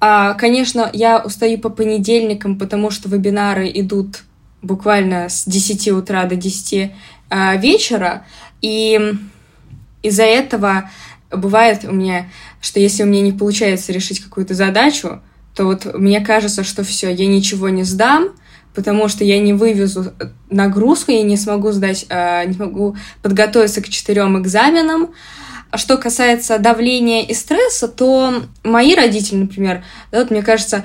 [0.00, 4.22] А, конечно, я устаю по понедельникам, потому что вебинары идут
[4.62, 6.92] буквально с 10 утра до 10
[7.28, 8.24] а, вечера,
[8.60, 9.14] и
[10.02, 10.90] из-за этого
[11.30, 12.28] бывает у меня,
[12.60, 15.20] что если у меня не получается решить какую-то задачу,
[15.54, 18.30] то вот мне кажется, что все, я ничего не сдам,
[18.74, 20.12] потому что я не вывезу
[20.50, 25.10] нагрузку, я не смогу сдать, а, не могу подготовиться к четырем экзаменам.
[25.74, 30.84] Что касается давления и стресса, то мои родители, например, вот мне кажется,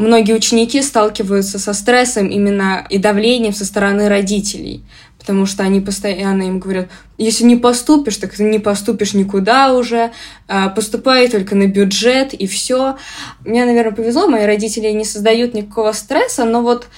[0.00, 4.82] многие ученики сталкиваются со стрессом именно и давлением со стороны родителей,
[5.18, 10.10] потому что они постоянно им говорят, если не поступишь, так ты не поступишь никуда уже,
[10.48, 12.96] а, поступай только на бюджет и все.
[13.44, 16.88] Мне, наверное, повезло, мои родители не создают никакого стресса, но вот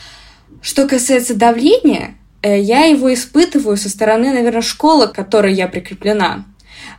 [0.61, 6.45] что касается давления, э, я его испытываю со стороны, наверное, школы, к которой я прикреплена.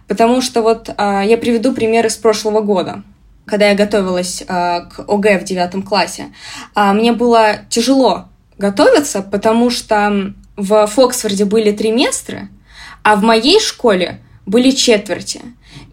[0.08, 3.04] Потому что вот а, я приведу пример из прошлого года
[3.46, 6.34] когда я готовилась э, к ОГЭ в девятом классе,
[6.76, 8.26] э, мне было тяжело
[8.58, 12.50] готовиться, потому что в Фоксфорде были триместры,
[13.04, 15.42] а в моей школе были четверти.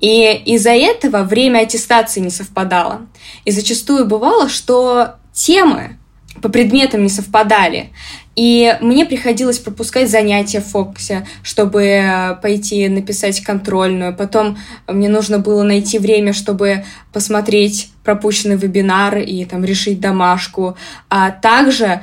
[0.00, 3.06] И из-за этого время аттестации не совпадало.
[3.44, 5.98] И зачастую бывало, что темы
[6.40, 7.90] по предметам не совпадали.
[8.36, 14.14] И мне приходилось пропускать занятия в фокусе, чтобы пойти написать контрольную.
[14.14, 20.76] Потом мне нужно было найти время, чтобы посмотреть пропущенный вебинар и там решить домашку.
[21.08, 22.02] А также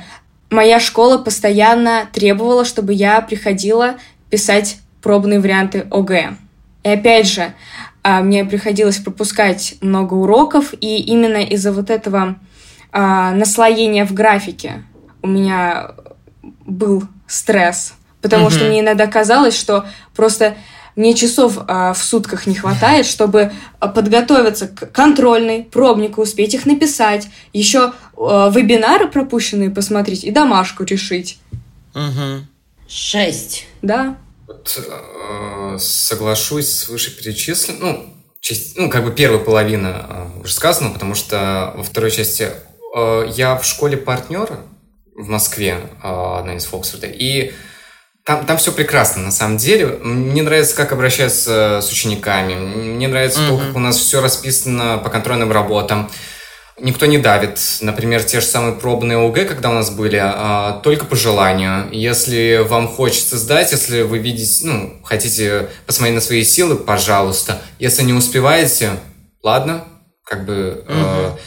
[0.50, 3.94] моя школа постоянно требовала, чтобы я приходила
[4.30, 6.36] писать пробные варианты ОГЭ.
[6.84, 7.52] И опять же,
[8.02, 12.36] а, мне приходилось пропускать много уроков, и именно из-за вот этого
[12.92, 14.84] а, наслоения в графике
[15.22, 15.90] у меня
[16.66, 18.50] был стресс, потому угу.
[18.52, 20.56] что мне иногда казалось, что просто
[20.96, 26.66] мне часов а, в сутках не хватает, чтобы а, подготовиться к контрольной, пробнику, успеть их
[26.66, 31.38] написать, еще а, вебинары пропущенные посмотреть и домашку решить.
[31.94, 32.46] Угу.
[32.88, 33.66] Шесть.
[33.82, 34.16] Да.
[34.48, 37.80] Вот, э, соглашусь с вышеперечисленным.
[37.80, 42.48] Ну, часть, ну, как бы первая половина э, уже сказана, потому что во второй части
[42.96, 44.60] э, я в школе партнера,
[45.18, 47.52] в Москве, а, одна из Фоксфорда, и
[48.24, 49.86] там, там все прекрасно, на самом деле.
[49.86, 52.54] Мне нравится, как обращаются с учениками.
[52.54, 53.48] Мне нравится mm-hmm.
[53.48, 56.10] то, как у нас все расписано по контрольным работам.
[56.78, 57.58] Никто не давит.
[57.80, 61.88] Например, те же самые пробные ОГЭ, когда у нас были, а, только по желанию.
[61.90, 67.62] Если вам хочется сдать, если вы видите, ну, хотите посмотреть на свои силы, пожалуйста.
[67.78, 68.90] Если не успеваете,
[69.42, 69.84] ладно,
[70.22, 71.38] как бы mm-hmm.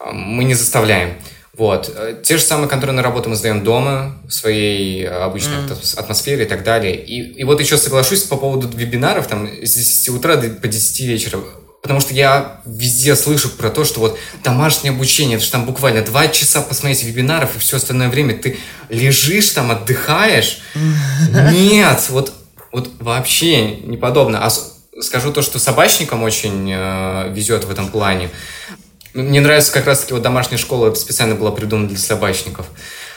[0.00, 1.16] э, мы не заставляем.
[1.56, 1.90] Вот.
[1.94, 5.98] Э, те же самые контрольные работы мы сдаем дома, в своей э, обычной mm.
[5.98, 6.94] атмосфере и так далее.
[6.96, 11.00] И, и вот еще соглашусь по поводу вебинаров, там, с 10 утра до, по 10
[11.00, 11.38] вечера.
[11.80, 16.02] Потому что я везде слышу про то, что вот домашнее обучение, это же там буквально
[16.02, 20.58] два часа посмотреть вебинаров, и все остальное время ты лежишь там, отдыхаешь.
[21.52, 22.32] Нет, вот,
[22.72, 24.44] вот вообще не подобно.
[24.44, 24.50] А
[25.00, 28.30] скажу то, что собачникам очень э, везет в этом плане.
[29.16, 32.66] Мне нравится как раз-таки вот домашняя школа специально была придумана для собачников.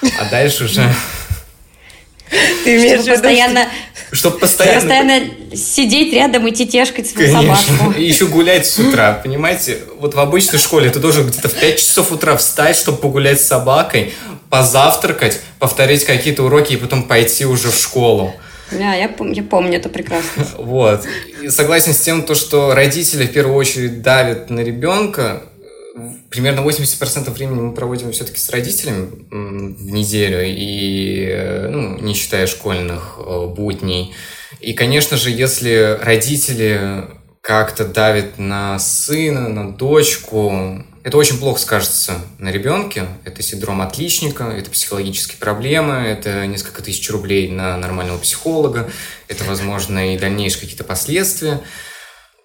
[0.01, 0.81] А дальше уже...
[2.63, 3.67] Ты имеешь чтобы постоянно,
[4.11, 4.79] чтобы постоянно...
[4.79, 7.77] постоянно сидеть рядом и тетешкать свою Конечно.
[7.77, 7.99] собаку.
[7.99, 9.79] И еще гулять с утра, понимаете?
[9.99, 13.47] Вот в обычной школе ты должен где-то в 5 часов утра встать, чтобы погулять с
[13.47, 14.13] собакой,
[14.49, 18.33] позавтракать, повторить какие-то уроки и потом пойти уже в школу.
[18.71, 20.47] Да, я, пом- я помню это прекрасно.
[20.57, 21.03] Вот.
[21.41, 25.43] И согласен с тем, то, что родители в первую очередь давят на ребенка,
[26.29, 32.47] примерно 80% времени мы проводим все-таки с родителями в неделю, и, э, ну, не считая
[32.47, 34.13] школьных э, будней.
[34.59, 37.05] И, конечно же, если родители
[37.41, 43.07] как-то давят на сына, на дочку, это очень плохо скажется на ребенке.
[43.23, 48.91] Это синдром отличника, это психологические проблемы, это несколько тысяч рублей на нормального психолога,
[49.27, 51.61] это, возможно, и дальнейшие какие-то последствия.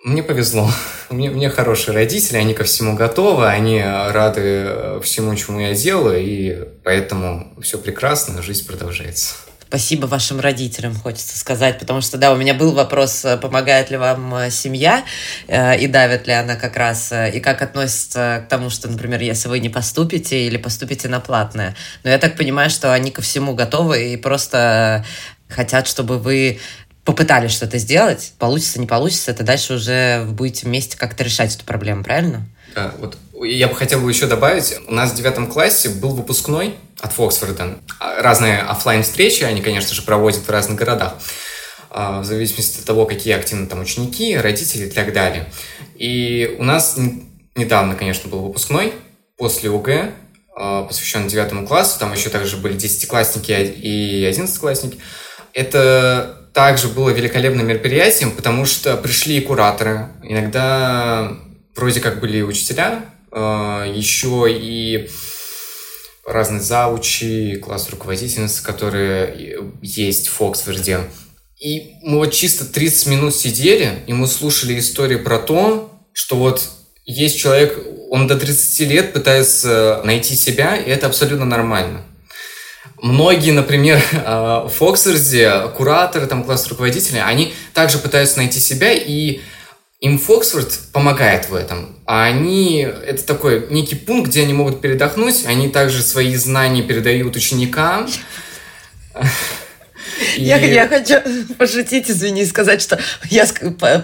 [0.05, 0.71] Мне повезло.
[1.09, 6.23] Мне, мне хорошие родители, они ко всему готовы, они рады э, всему, чему я делаю,
[6.23, 9.37] и поэтому все прекрасно, жизнь продолжается.
[9.67, 13.97] спасибо вашим родителям, хочется сказать, потому что, да, у меня был вопрос, э, помогает ли
[13.97, 15.05] вам э, семья,
[15.49, 19.49] э, и давит ли она как раз, и как относится к тому, что, например, если
[19.49, 21.75] вы не поступите или поступите на платное.
[22.03, 25.03] Но я так понимаю, что они ко всему готовы и просто
[25.49, 26.61] хотят, чтобы вы
[27.05, 32.03] попытались что-то сделать, получится, не получится, это дальше уже будете вместе как-то решать эту проблему,
[32.03, 32.47] правильно?
[32.75, 36.75] Да, вот я бы хотел бы еще добавить, у нас в девятом классе был выпускной
[37.01, 37.79] от Фоксфорда.
[38.01, 41.15] Разные офлайн встречи они, конечно же, проводят в разных городах
[41.91, 45.47] а, в зависимости от того, какие активны там ученики, родители и так далее.
[45.97, 46.97] И у нас
[47.55, 48.95] недавно, конечно, был выпускной
[49.37, 49.91] после УГ,
[50.57, 54.99] а, посвященный девятому классу, там еще также были десятиклассники и одиннадцатиклассники.
[55.53, 61.37] Это также было великолепным мероприятием, потому что пришли кураторы, иногда
[61.75, 65.11] вроде как были учителя, а, еще и
[66.25, 71.01] разные заучи, класс руководительницы, которые есть в Оксфорде.
[71.61, 76.71] И мы вот чисто 30 минут сидели, и мы слушали истории про то, что вот
[77.05, 77.79] есть человек,
[78.11, 82.05] он до 30 лет пытается найти себя, и это абсолютно нормально.
[83.05, 89.43] Многие, например, в Оксфорде, кураторы, там, класс руководители, они также пытаются найти себя, и
[90.01, 91.97] им Фоксфорд помогает в этом.
[92.07, 97.37] А они, это такой некий пункт, где они могут передохнуть, они также свои знания передают
[97.37, 98.09] ученикам.
[100.37, 100.43] И...
[100.43, 101.17] Я, я хочу
[101.59, 102.99] пошутить, извини, сказать, что
[103.31, 103.47] я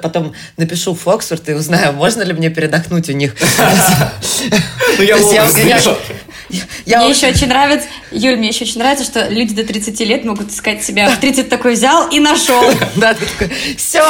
[0.02, 3.34] потом напишу в Оксфорд и узнаю, можно ли мне передохнуть у них.
[4.98, 5.04] Ну,
[6.84, 10.24] я Мне еще очень нравится, Юль, мне еще очень нравится, что люди до 30 лет
[10.24, 11.10] могут искать себя.
[11.10, 12.60] В 30 такой взял и нашел.
[12.96, 14.04] Да, ты такой, все,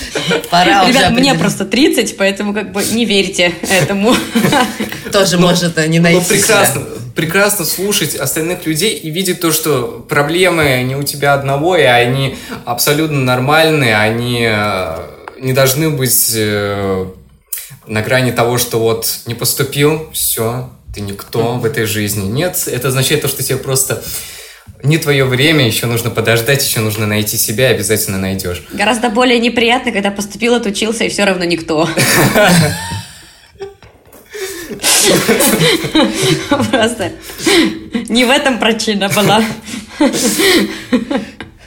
[0.50, 4.14] пора Ребят, мне просто 30, поэтому как бы не верьте этому.
[5.12, 6.82] Тоже может не найти Ну, прекрасно
[7.14, 12.36] прекрасно слушать остальных людей и видеть то, что проблемы не у тебя одного, и они
[12.64, 14.96] абсолютно нормальные, они э,
[15.38, 17.06] не должны быть э,
[17.86, 22.26] на грани того, что вот не поступил, все, ты никто в этой жизни.
[22.26, 24.02] Нет, это означает то, что тебе просто
[24.82, 28.62] не твое время, еще нужно подождать, еще нужно найти себя, обязательно найдешь.
[28.72, 31.88] Гораздо более неприятно, когда поступил, отучился, и все равно никто.
[36.70, 37.12] Просто
[38.08, 39.44] не в этом причина была.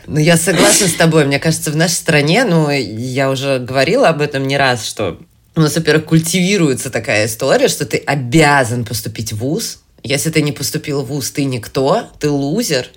[0.07, 1.25] Ну, я согласна с тобой.
[1.25, 5.19] Мне кажется, в нашей стране, ну, я уже говорила об этом не раз, что
[5.55, 10.51] у нас, во-первых, культивируется такая история, что ты обязан поступить в ВУЗ, если ты не
[10.51, 12.87] поступил в ВУЗ, ты никто, ты лузер.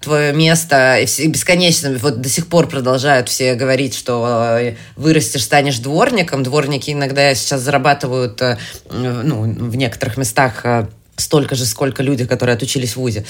[0.00, 6.42] Твое место бесконечно, вот до сих пор продолжают все говорить, что э, вырастешь, станешь дворником.
[6.42, 8.58] Дворники иногда сейчас зарабатывают э,
[8.90, 13.24] ну, в некоторых местах э, столько же, сколько люди, которые отучились в ВУЗе.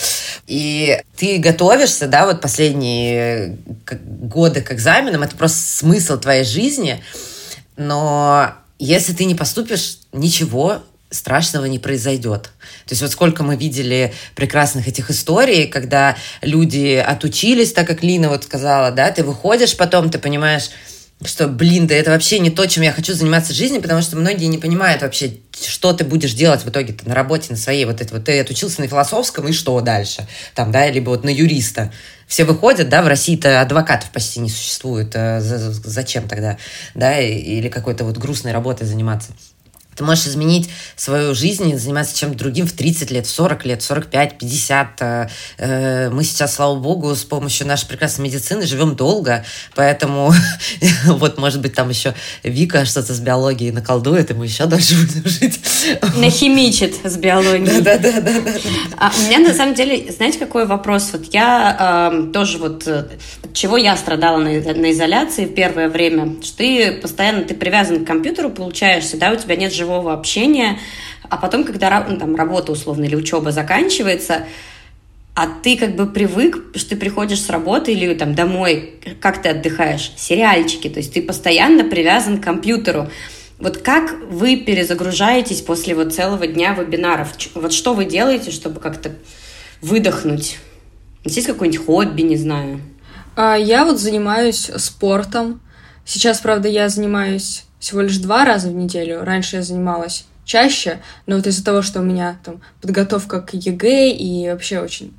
[0.47, 3.59] И ты готовишься, да, вот последние
[4.01, 7.03] годы к экзаменам, это просто смысл твоей жизни,
[7.77, 12.51] но если ты не поступишь, ничего страшного не произойдет.
[12.89, 18.31] То есть вот сколько мы видели прекрасных этих историй, когда люди отучились, так как Лина
[18.31, 20.71] вот сказала, да, ты выходишь потом, ты понимаешь,
[21.25, 24.17] что, блин, да это вообще не то, чем я хочу заниматься в жизни, потому что
[24.17, 27.85] многие не понимают вообще, что ты будешь делать в итоге на работе, на своей.
[27.85, 30.27] Вот это вот ты отучился на философском, и что дальше?
[30.55, 31.93] Там, да, либо вот на юриста.
[32.29, 35.11] Все выходят, да, в России-то адвокатов почти не существует.
[35.15, 36.57] Э, зачем тогда,
[36.95, 39.33] да, или какой-то вот грустной работой заниматься?
[39.99, 43.83] Ты можешь изменить свою жизнь и заниматься чем-то другим в 30 лет, в 40 лет,
[43.83, 45.03] в 45, 50.
[45.59, 49.45] Э, мы сейчас, слава богу, с помощью нашей прекрасной медицины живем долго,
[49.75, 50.33] поэтому
[51.07, 55.29] вот, может быть, там еще Вика что-то с биологией наколдует, и мы еще дольше будем
[55.29, 55.59] жить.
[56.17, 57.81] Нахимичит с биологией.
[57.81, 58.53] Да, да, да, да.
[58.99, 61.11] А у меня, на самом деле, знаете, какой вопрос?
[61.13, 63.19] Вот я э, тоже вот, от
[63.53, 69.17] чего я страдала на, изоляции первое время, что ты постоянно, ты привязан к компьютеру, получаешься,
[69.17, 70.79] да, у тебя нет живого живого общения,
[71.31, 74.47] а потом, когда ну, там, работа условно или учеба заканчивается,
[75.35, 79.51] а ты как бы привык, что ты приходишь с работы или там домой, как ты
[79.51, 80.13] отдыхаешь?
[80.17, 83.09] Сериальчики, то есть ты постоянно привязан к компьютеру.
[83.59, 87.29] Вот как вы перезагружаетесь после вот целого дня вебинаров?
[87.55, 89.13] Вот что вы делаете, чтобы как-то
[89.81, 90.59] выдохнуть?
[91.25, 92.81] Есть какое-нибудь хобби, не знаю?
[93.37, 95.61] А, я вот занимаюсь спортом.
[96.05, 99.25] Сейчас, правда, я занимаюсь всего лишь два раза в неделю.
[99.25, 104.11] Раньше я занималась чаще, но вот из-за того, что у меня там подготовка к ЕГЭ
[104.13, 105.13] и вообще очень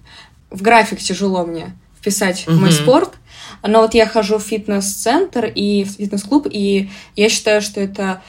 [0.50, 2.56] в график тяжело мне вписать mm-hmm.
[2.56, 3.14] мой спорт.
[3.62, 8.22] Но вот я хожу в фитнес-центр и в фитнес-клуб, и я считаю, что это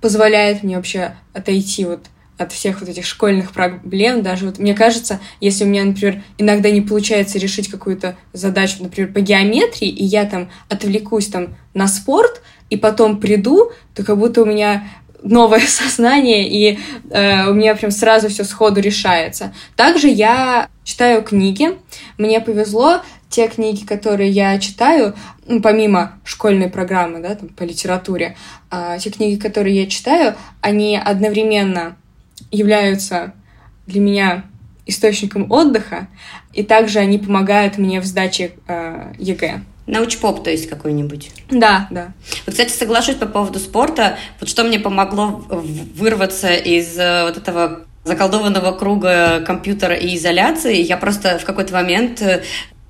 [0.00, 2.06] позволяет мне вообще отойти вот
[2.38, 4.22] от всех вот этих школьных проблем.
[4.22, 9.12] Даже вот мне кажется, если у меня, например, иногда не получается решить какую-то задачу, например,
[9.12, 14.42] по геометрии, и я там отвлекусь там на спорт, и потом приду, то как будто
[14.42, 14.84] у меня
[15.22, 16.78] новое сознание, и
[17.10, 19.54] э, у меня прям сразу все сходу решается.
[19.76, 21.76] Также я читаю книги.
[22.18, 25.14] Мне повезло, те книги, которые я читаю,
[25.46, 28.36] ну, помимо школьной программы, да, там, по литературе,
[28.70, 31.96] э, те книги, которые я читаю, они одновременно
[32.50, 33.32] являются
[33.86, 34.44] для меня
[34.86, 36.08] источником отдыха,
[36.52, 39.60] и также они помогают мне в сдаче э, ЕГЭ.
[39.86, 41.30] Научпоп, то есть какой-нибудь.
[41.50, 42.12] Да, да.
[42.44, 44.18] Вот, кстати, соглашусь по поводу спорта.
[44.40, 50.80] Вот что мне помогло вырваться из э, вот этого заколдованного круга компьютера и изоляции.
[50.80, 52.42] Я просто в какой-то момент э,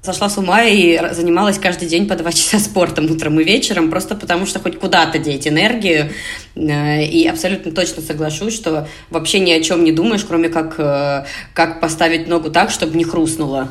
[0.07, 4.15] сошла с ума и занималась каждый день по два часа спортом утром и вечером, просто
[4.15, 6.13] потому что хоть куда-то деть энергию.
[6.55, 11.25] Э, и абсолютно точно соглашусь, что вообще ни о чем не думаешь, кроме как, э,
[11.53, 13.69] как поставить ногу так, чтобы не хрустнуло.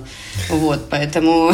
[0.50, 1.54] Вот, поэтому...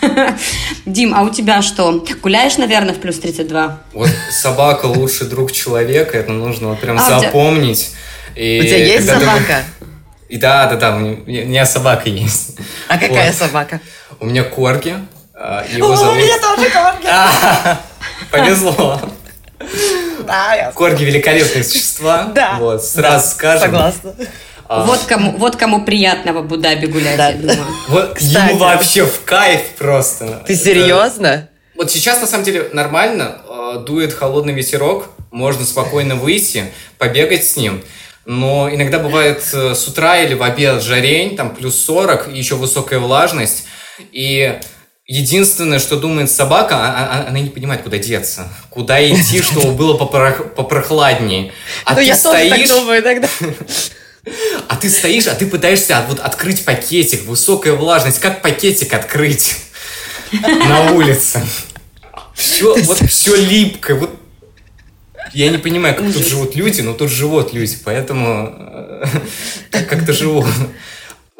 [0.86, 2.04] Дим, а у тебя что?
[2.22, 3.78] Гуляешь, наверное, в плюс 32?
[3.92, 7.92] Вот собака лучший друг человека, это нужно вот прям а, запомнить.
[8.34, 9.64] И у тебя есть собака?
[10.32, 12.56] И да, да, да, у меня собака есть.
[12.88, 13.36] А какая вот.
[13.36, 13.80] собака?
[14.22, 14.94] У меня корги.
[15.34, 16.14] А, его О, зовут...
[16.14, 17.06] У меня тоже корги.
[17.08, 17.80] А,
[18.30, 19.00] повезло.
[20.24, 22.30] Да, я Корги великолепные существа.
[22.32, 22.56] Да.
[22.60, 23.72] Вот, сразу скажем.
[23.72, 24.14] Согласна.
[24.68, 24.84] А.
[24.84, 27.30] Вот, кому, вот кому приятно в Абу-Даби гулять, да.
[27.30, 27.66] я думаю.
[27.88, 30.44] Вот ему вообще в кайф просто.
[30.46, 31.48] Ты серьезно?
[31.74, 33.38] Вот сейчас, на самом деле, нормально.
[33.84, 36.66] Дует холодный ветерок, можно спокойно выйти,
[36.96, 37.82] побегать с ним.
[38.24, 42.54] Но иногда бывает э, с утра или в обед жарень, там плюс 40, и еще
[42.54, 43.64] высокая влажность.
[44.12, 44.58] И
[45.06, 49.72] единственное, что думает собака, а, а, а, она не понимает, куда деться, куда идти, чтобы
[49.72, 51.52] было попрохладнее.
[51.84, 52.70] А ну, ты стоишь...
[54.68, 58.20] А ты стоишь, а ты пытаешься вот открыть пакетик, высокая влажность.
[58.20, 59.56] Как пакетик открыть
[60.32, 61.44] на улице?
[62.32, 63.96] Все, вот все липкое.
[63.96, 64.16] Вот
[65.32, 69.06] я не понимаю, как тут живут люди, но тут живут люди, поэтому э,
[69.72, 70.46] как-то живу.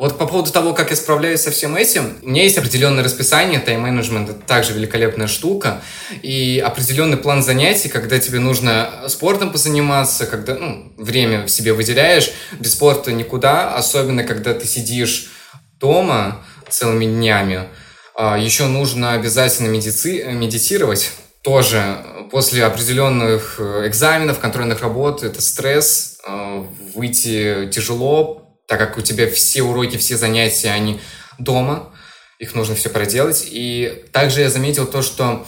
[0.03, 3.61] Вот по поводу того, как я справляюсь со всем этим, у меня есть определенное расписание,
[3.61, 5.81] тайм-менеджмент— это также великолепная штука,
[6.23, 12.73] и определенный план занятий, когда тебе нужно спортом позаниматься, когда ну, время себе выделяешь, без
[12.73, 15.31] спорта никуда, особенно когда ты сидишь
[15.79, 17.69] дома целыми днями.
[18.17, 20.25] А, Еще нужно обязательно медици...
[20.33, 21.99] медитировать, тоже
[22.33, 26.65] после определенных э, экзаменов, контрольных работ, это стресс, э,
[26.97, 28.42] выйти тяжело,
[28.73, 30.99] так как у тебя все уроки, все занятия, они
[31.39, 31.91] дома,
[32.39, 33.47] их нужно все проделать.
[33.51, 35.47] И также я заметил то, что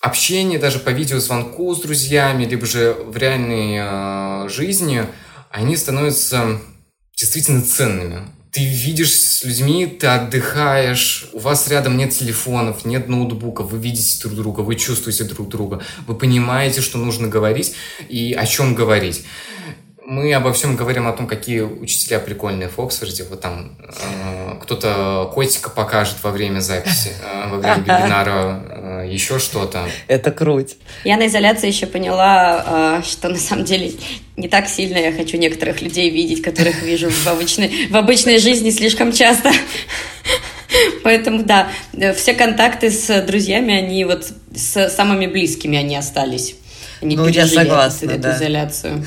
[0.00, 5.04] общение даже по видеозвонку с друзьями, либо же в реальной э, жизни,
[5.50, 6.58] они становятся
[7.14, 8.22] действительно ценными.
[8.52, 14.18] Ты видишь с людьми, ты отдыхаешь, у вас рядом нет телефонов, нет ноутбуков, вы видите
[14.22, 17.74] друг друга, вы чувствуете друг друга, вы понимаете, что нужно говорить
[18.08, 19.26] и о чем говорить
[20.06, 23.24] мы обо всем говорим о том, какие учителя прикольные в Оксфорде.
[23.28, 29.40] Вот там э, кто-то котика покажет во время записи, э, во время вебинара, э, еще
[29.40, 29.88] что-то.
[30.06, 30.76] Это круть.
[31.02, 33.94] Я на изоляции еще поняла, э, что на самом деле
[34.36, 38.70] не так сильно я хочу некоторых людей видеть, которых вижу в обычной, в обычной жизни
[38.70, 39.50] слишком часто.
[41.02, 41.68] Поэтому, да,
[42.14, 46.54] все контакты с друзьями, они вот с самыми близкими они остались.
[47.02, 48.28] Они ну, я согласна, эту, да.
[48.30, 49.04] эту изоляцию.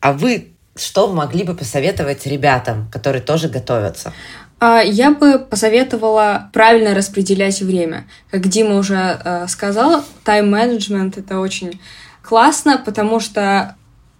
[0.00, 4.12] А вы что могли бы посоветовать ребятам, которые тоже готовятся?
[4.58, 8.06] А, я бы посоветовала правильно распределять время.
[8.30, 11.80] Как Дима уже э, сказал, тайм-менеджмент это очень
[12.22, 13.76] классно, потому что,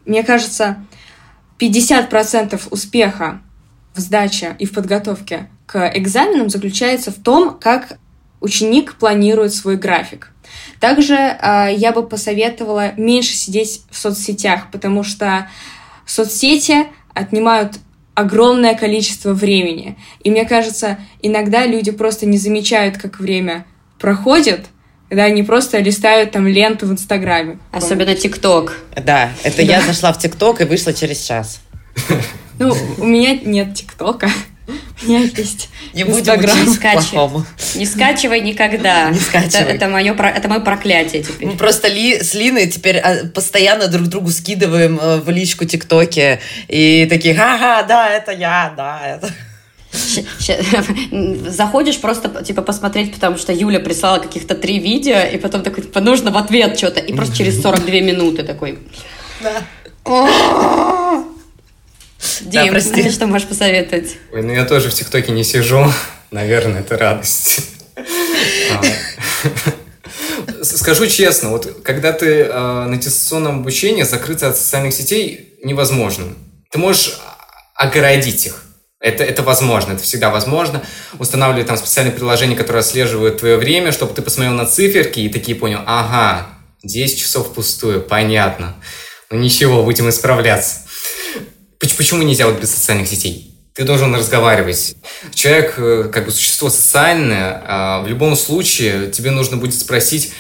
[0.07, 0.77] мне кажется,
[1.59, 3.41] 50% успеха
[3.95, 7.99] в сдаче и в подготовке к экзаменам заключается в том, как
[8.41, 10.33] ученик планирует свой график.
[10.81, 15.49] Также э, я бы посоветовала меньше сидеть в соцсетях, потому что
[16.07, 17.79] соцсети отнимают
[18.15, 19.97] огромное количество времени.
[20.23, 23.67] И мне кажется, иногда люди просто не замечают, как время
[23.99, 24.67] проходит,
[25.09, 27.59] когда они просто листают там ленту в Инстаграме.
[27.73, 28.79] Особенно ТикТок.
[28.97, 29.63] Да, это да.
[29.63, 31.61] я зашла в ТикТок и вышла через час.
[32.59, 34.29] Ну, у меня нет ТикТока.
[35.03, 37.45] У меня есть Не будем не скачивай.
[37.75, 39.11] Не скачивай никогда.
[39.11, 39.63] Не скачивай.
[39.63, 41.49] Это, это, мое, это мое проклятие теперь.
[41.49, 46.41] Мы просто ли, с Линой теперь а, постоянно друг другу скидываем э, в личку ТикТоке
[46.69, 49.33] и такие, ага, да, это я, да, это...
[51.51, 56.01] Заходишь просто, типа, посмотреть, потому что Юля прислала каких-то три видео, и потом такой, типа,
[56.01, 58.79] нужно в ответ что-то, и просто через 42 минуты такой...
[59.43, 59.63] Да.
[62.41, 63.11] Дим, да, прости.
[63.11, 64.17] что можешь посоветовать?
[64.33, 65.87] Ой, ну я тоже в ТикТоке не сижу.
[66.31, 67.61] Наверное, это радость.
[68.73, 68.83] А.
[70.63, 76.35] Скажу честно, вот когда ты э, на дистанционном обучении закрыться от социальных сетей невозможно.
[76.71, 77.19] Ты можешь
[77.75, 78.65] огородить их.
[79.01, 80.83] Это, это возможно, это всегда возможно.
[81.19, 85.57] Устанавливать там специальные приложения, которые отслеживают твое время, чтобы ты посмотрел на циферки и такие
[85.57, 86.49] понял, ага,
[86.83, 88.77] 10 часов пустую, понятно.
[89.31, 90.81] Ну ничего, будем исправляться.
[91.81, 93.55] Почему нельзя вот без социальных сетей?
[93.75, 94.97] Ты должен разговаривать.
[95.35, 100.33] Человек, э, как бы существо социальное, а в любом случае тебе нужно будет спросить,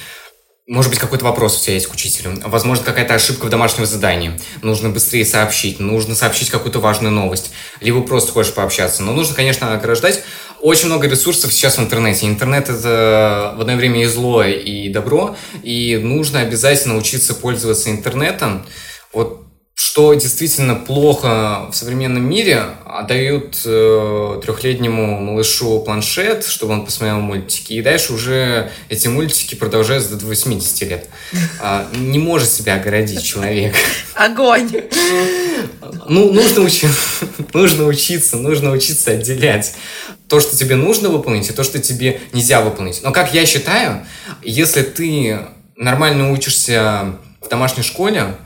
[0.70, 2.40] может быть, какой-то вопрос у тебя есть к учителю.
[2.44, 4.38] Возможно, какая-то ошибка в домашнем задании.
[4.62, 5.80] Нужно быстрее сообщить.
[5.80, 7.50] Нужно сообщить какую-то важную новость.
[7.80, 9.02] Либо просто хочешь пообщаться.
[9.02, 10.22] Но нужно, конечно, ограждать.
[10.60, 12.26] Очень много ресурсов сейчас в интернете.
[12.26, 15.36] Интернет— это в одно время и зло, и добро.
[15.64, 18.64] И нужно обязательно учиться пользоваться интернетом.
[19.12, 19.49] Вот
[19.90, 27.72] что действительно плохо в современном мире, отдают э, трехлетнему малышу планшет, чтобы он посмотрел мультики,
[27.72, 31.08] и дальше уже эти мультики продолжаются до 80 лет.
[31.60, 33.74] А, не может себя огородить человек.
[34.14, 34.70] Огонь!
[36.06, 36.86] Ну, нужно, учи...
[37.52, 39.74] нужно учиться, нужно учиться отделять
[40.28, 43.00] то, что тебе нужно выполнить, и то, что тебе нельзя выполнить.
[43.02, 44.06] Но, как я считаю,
[44.40, 45.40] если ты
[45.74, 48.36] нормально учишься в домашней школе,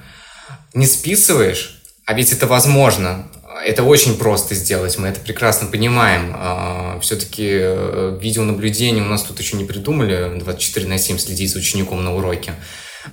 [0.75, 3.29] не списываешь, а ведь это возможно.
[3.65, 6.33] Это очень просто сделать, мы это прекрасно понимаем.
[6.35, 11.61] А, Все-таки э, видеонаблюдение у нас тут еще не придумали, 24 на 7 следить за
[11.61, 12.55] учеником на уроке.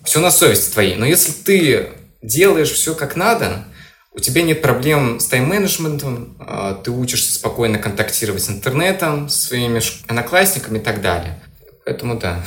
[0.03, 0.95] Все на совести твоей.
[0.95, 1.89] Но если ты
[2.21, 3.65] делаешь все как надо,
[4.13, 9.81] у тебя нет проблем с тайм-менеджментом, а, ты учишься спокойно контактировать с интернетом, с своими
[10.07, 11.41] одноклассниками и так далее.
[11.85, 12.43] Поэтому да,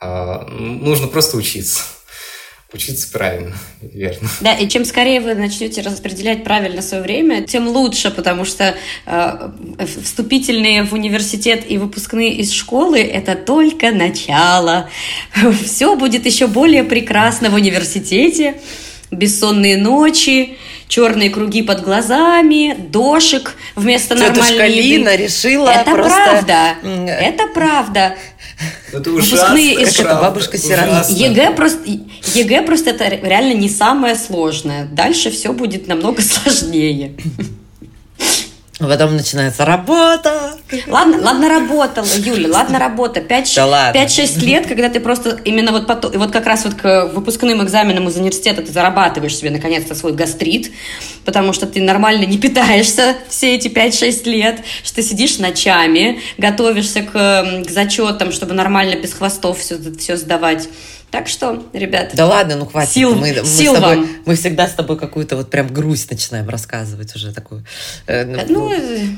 [0.00, 1.82] а, нужно просто учиться.
[2.74, 4.28] Учиться правильно, верно.
[4.40, 9.50] Да, и чем скорее вы начнете распределять правильно свое время, тем лучше, потому что э,
[10.02, 14.88] вступительные в университет и выпускные из школы– это только начало.
[15.64, 18.54] Все будет еще более прекрасно в университете.
[19.10, 20.56] Бессонные ночи,
[20.88, 25.24] черные круги под глазами, дошик вместо Тетушка нормальной Лина еды.
[25.24, 26.16] решила Это просто...
[26.24, 28.16] правда, это правда.
[28.92, 29.56] Это ужасно.
[29.56, 31.04] Как это бабушка сирана.
[31.08, 31.80] ЕГЭ просто,
[32.34, 34.86] ЕГЭ просто это реально не самое сложное.
[34.86, 37.16] Дальше все будет намного сложнее.
[38.78, 40.58] Потом начинается работа.
[40.86, 43.20] Ладно, ладно, работала, Юля, ладно, работа.
[43.94, 47.62] 5-6 да лет, когда ты просто именно вот потом, вот как раз вот к выпускным
[47.62, 50.72] экзаменам из университета ты зарабатываешь себе наконец-то свой гастрит,
[51.24, 57.02] потому что ты нормально не питаешься все эти 5-6 лет, что ты сидишь ночами, готовишься
[57.02, 60.68] к, к зачетам, чтобы нормально без хвостов все, все сдавать.
[61.12, 62.12] Так что, ребят.
[62.14, 62.92] Да ладно, ну хватит.
[62.92, 64.08] Сил, мы, мы сил тобой, вам.
[64.24, 67.64] Мы всегда с тобой какую-то вот прям грусть начинаем рассказывать уже такую.
[68.06, 69.08] Э, ну, ну э,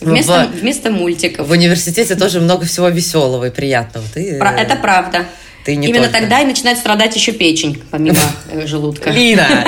[0.00, 1.48] вместо, в, вместо мультиков.
[1.48, 4.06] В университете тоже много всего веселого и приятного.
[4.12, 5.26] Ты, Про, это правда.
[5.64, 6.20] Ты не Именно только...
[6.20, 8.18] тогда и начинает страдать еще печень, помимо
[8.50, 9.10] э, желудка.
[9.10, 9.46] Лина!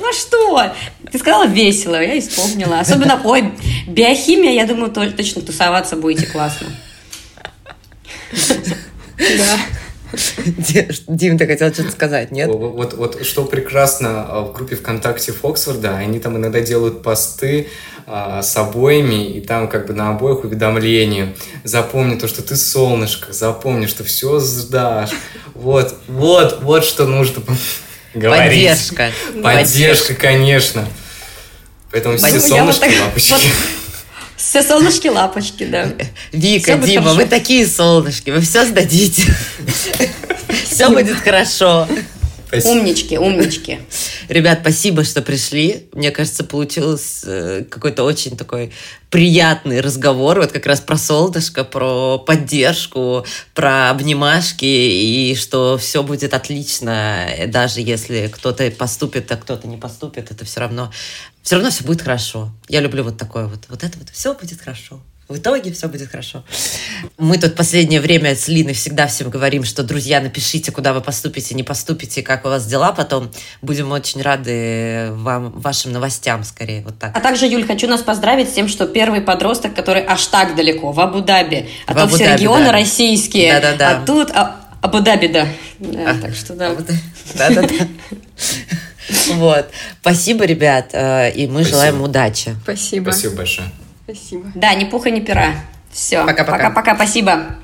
[0.00, 0.74] Ну что?
[1.10, 2.78] Ты сказала весело, я исполнила.
[2.78, 3.52] Особенно, ой,
[3.86, 6.66] биохимия, я думаю, точно тусоваться будете классно.
[9.16, 9.58] Да.
[11.08, 12.48] Дим, ты хотел что-то сказать, нет?
[12.48, 17.68] Вот, вот, что прекрасно а, в группе ВКонтакте Фоксфорда, они там иногда делают посты
[18.06, 21.34] а, с обоями, и там как бы на обоих уведомления.
[21.64, 25.10] Запомни то, что ты солнышко, запомни, что все сдашь.
[25.54, 27.42] Вот, вот, вот что нужно
[28.14, 28.68] говорить.
[28.68, 29.10] Поддержка.
[29.42, 30.86] Поддержка, конечно.
[31.90, 33.34] Поэтому все солнышки, лапочки.
[34.54, 35.88] Все солнышки-лапочки, да.
[36.30, 39.34] Вика, Дима, вы такие солнышки, вы все сдадите.
[40.70, 41.88] Все будет хорошо.
[42.60, 42.80] Спасибо.
[42.80, 43.80] Умнички, умнички.
[44.28, 45.88] Ребят, спасибо, что пришли.
[45.92, 48.72] Мне кажется, получился э, какой-то очень такой
[49.10, 50.40] приятный разговор.
[50.40, 53.24] Вот как раз про солнышко, про поддержку,
[53.54, 60.30] про обнимашки, и что все будет отлично, даже если кто-то поступит, а кто-то не поступит,
[60.30, 60.92] это все равно,
[61.42, 62.50] все равно все будет хорошо.
[62.68, 65.00] Я люблю вот такое вот, вот это вот, все будет хорошо.
[65.26, 66.44] В итоге все будет хорошо.
[67.16, 71.54] Мы тут последнее время с Линой всегда всем говорим, что, друзья, напишите, куда вы поступите,
[71.54, 73.30] не поступите, как у вас дела потом.
[73.62, 76.82] Будем очень рады вам, вашим новостям скорее.
[76.82, 77.16] Вот так.
[77.16, 80.92] А также, Юль, хочу нас поздравить с тем, что первый подросток, который аж так далеко,
[80.92, 81.70] в Абу-Даби.
[81.86, 82.72] А в то все регионы да.
[82.72, 83.52] российские.
[83.54, 84.02] Да-да-да.
[84.02, 85.48] А тут а, Абу-Даби, да.
[85.78, 86.70] да а, так что да.
[87.34, 87.68] Да-да-да.
[89.34, 89.70] Вот.
[90.00, 92.56] Спасибо, ребят, э, и мы желаем удачи.
[92.62, 93.10] Спасибо.
[93.10, 93.68] Спасибо большое.
[94.04, 94.52] Спасибо.
[94.54, 95.54] Да, ни пуха, ни пера.
[95.90, 96.24] Все.
[96.26, 96.70] Пока-пока.
[96.70, 97.56] Пока-пока, спасибо.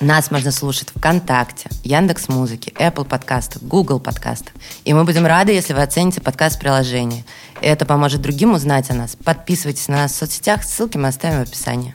[0.00, 4.52] Нас можно слушать ВКонтакте, Яндекс Музыки, Apple подкастах, Google подкастах.
[4.84, 7.24] И мы будем рады, если вы оцените подкаст в приложении.
[7.62, 9.16] Это поможет другим узнать о нас.
[9.16, 11.94] Подписывайтесь на нас в соцсетях, ссылки мы оставим в описании.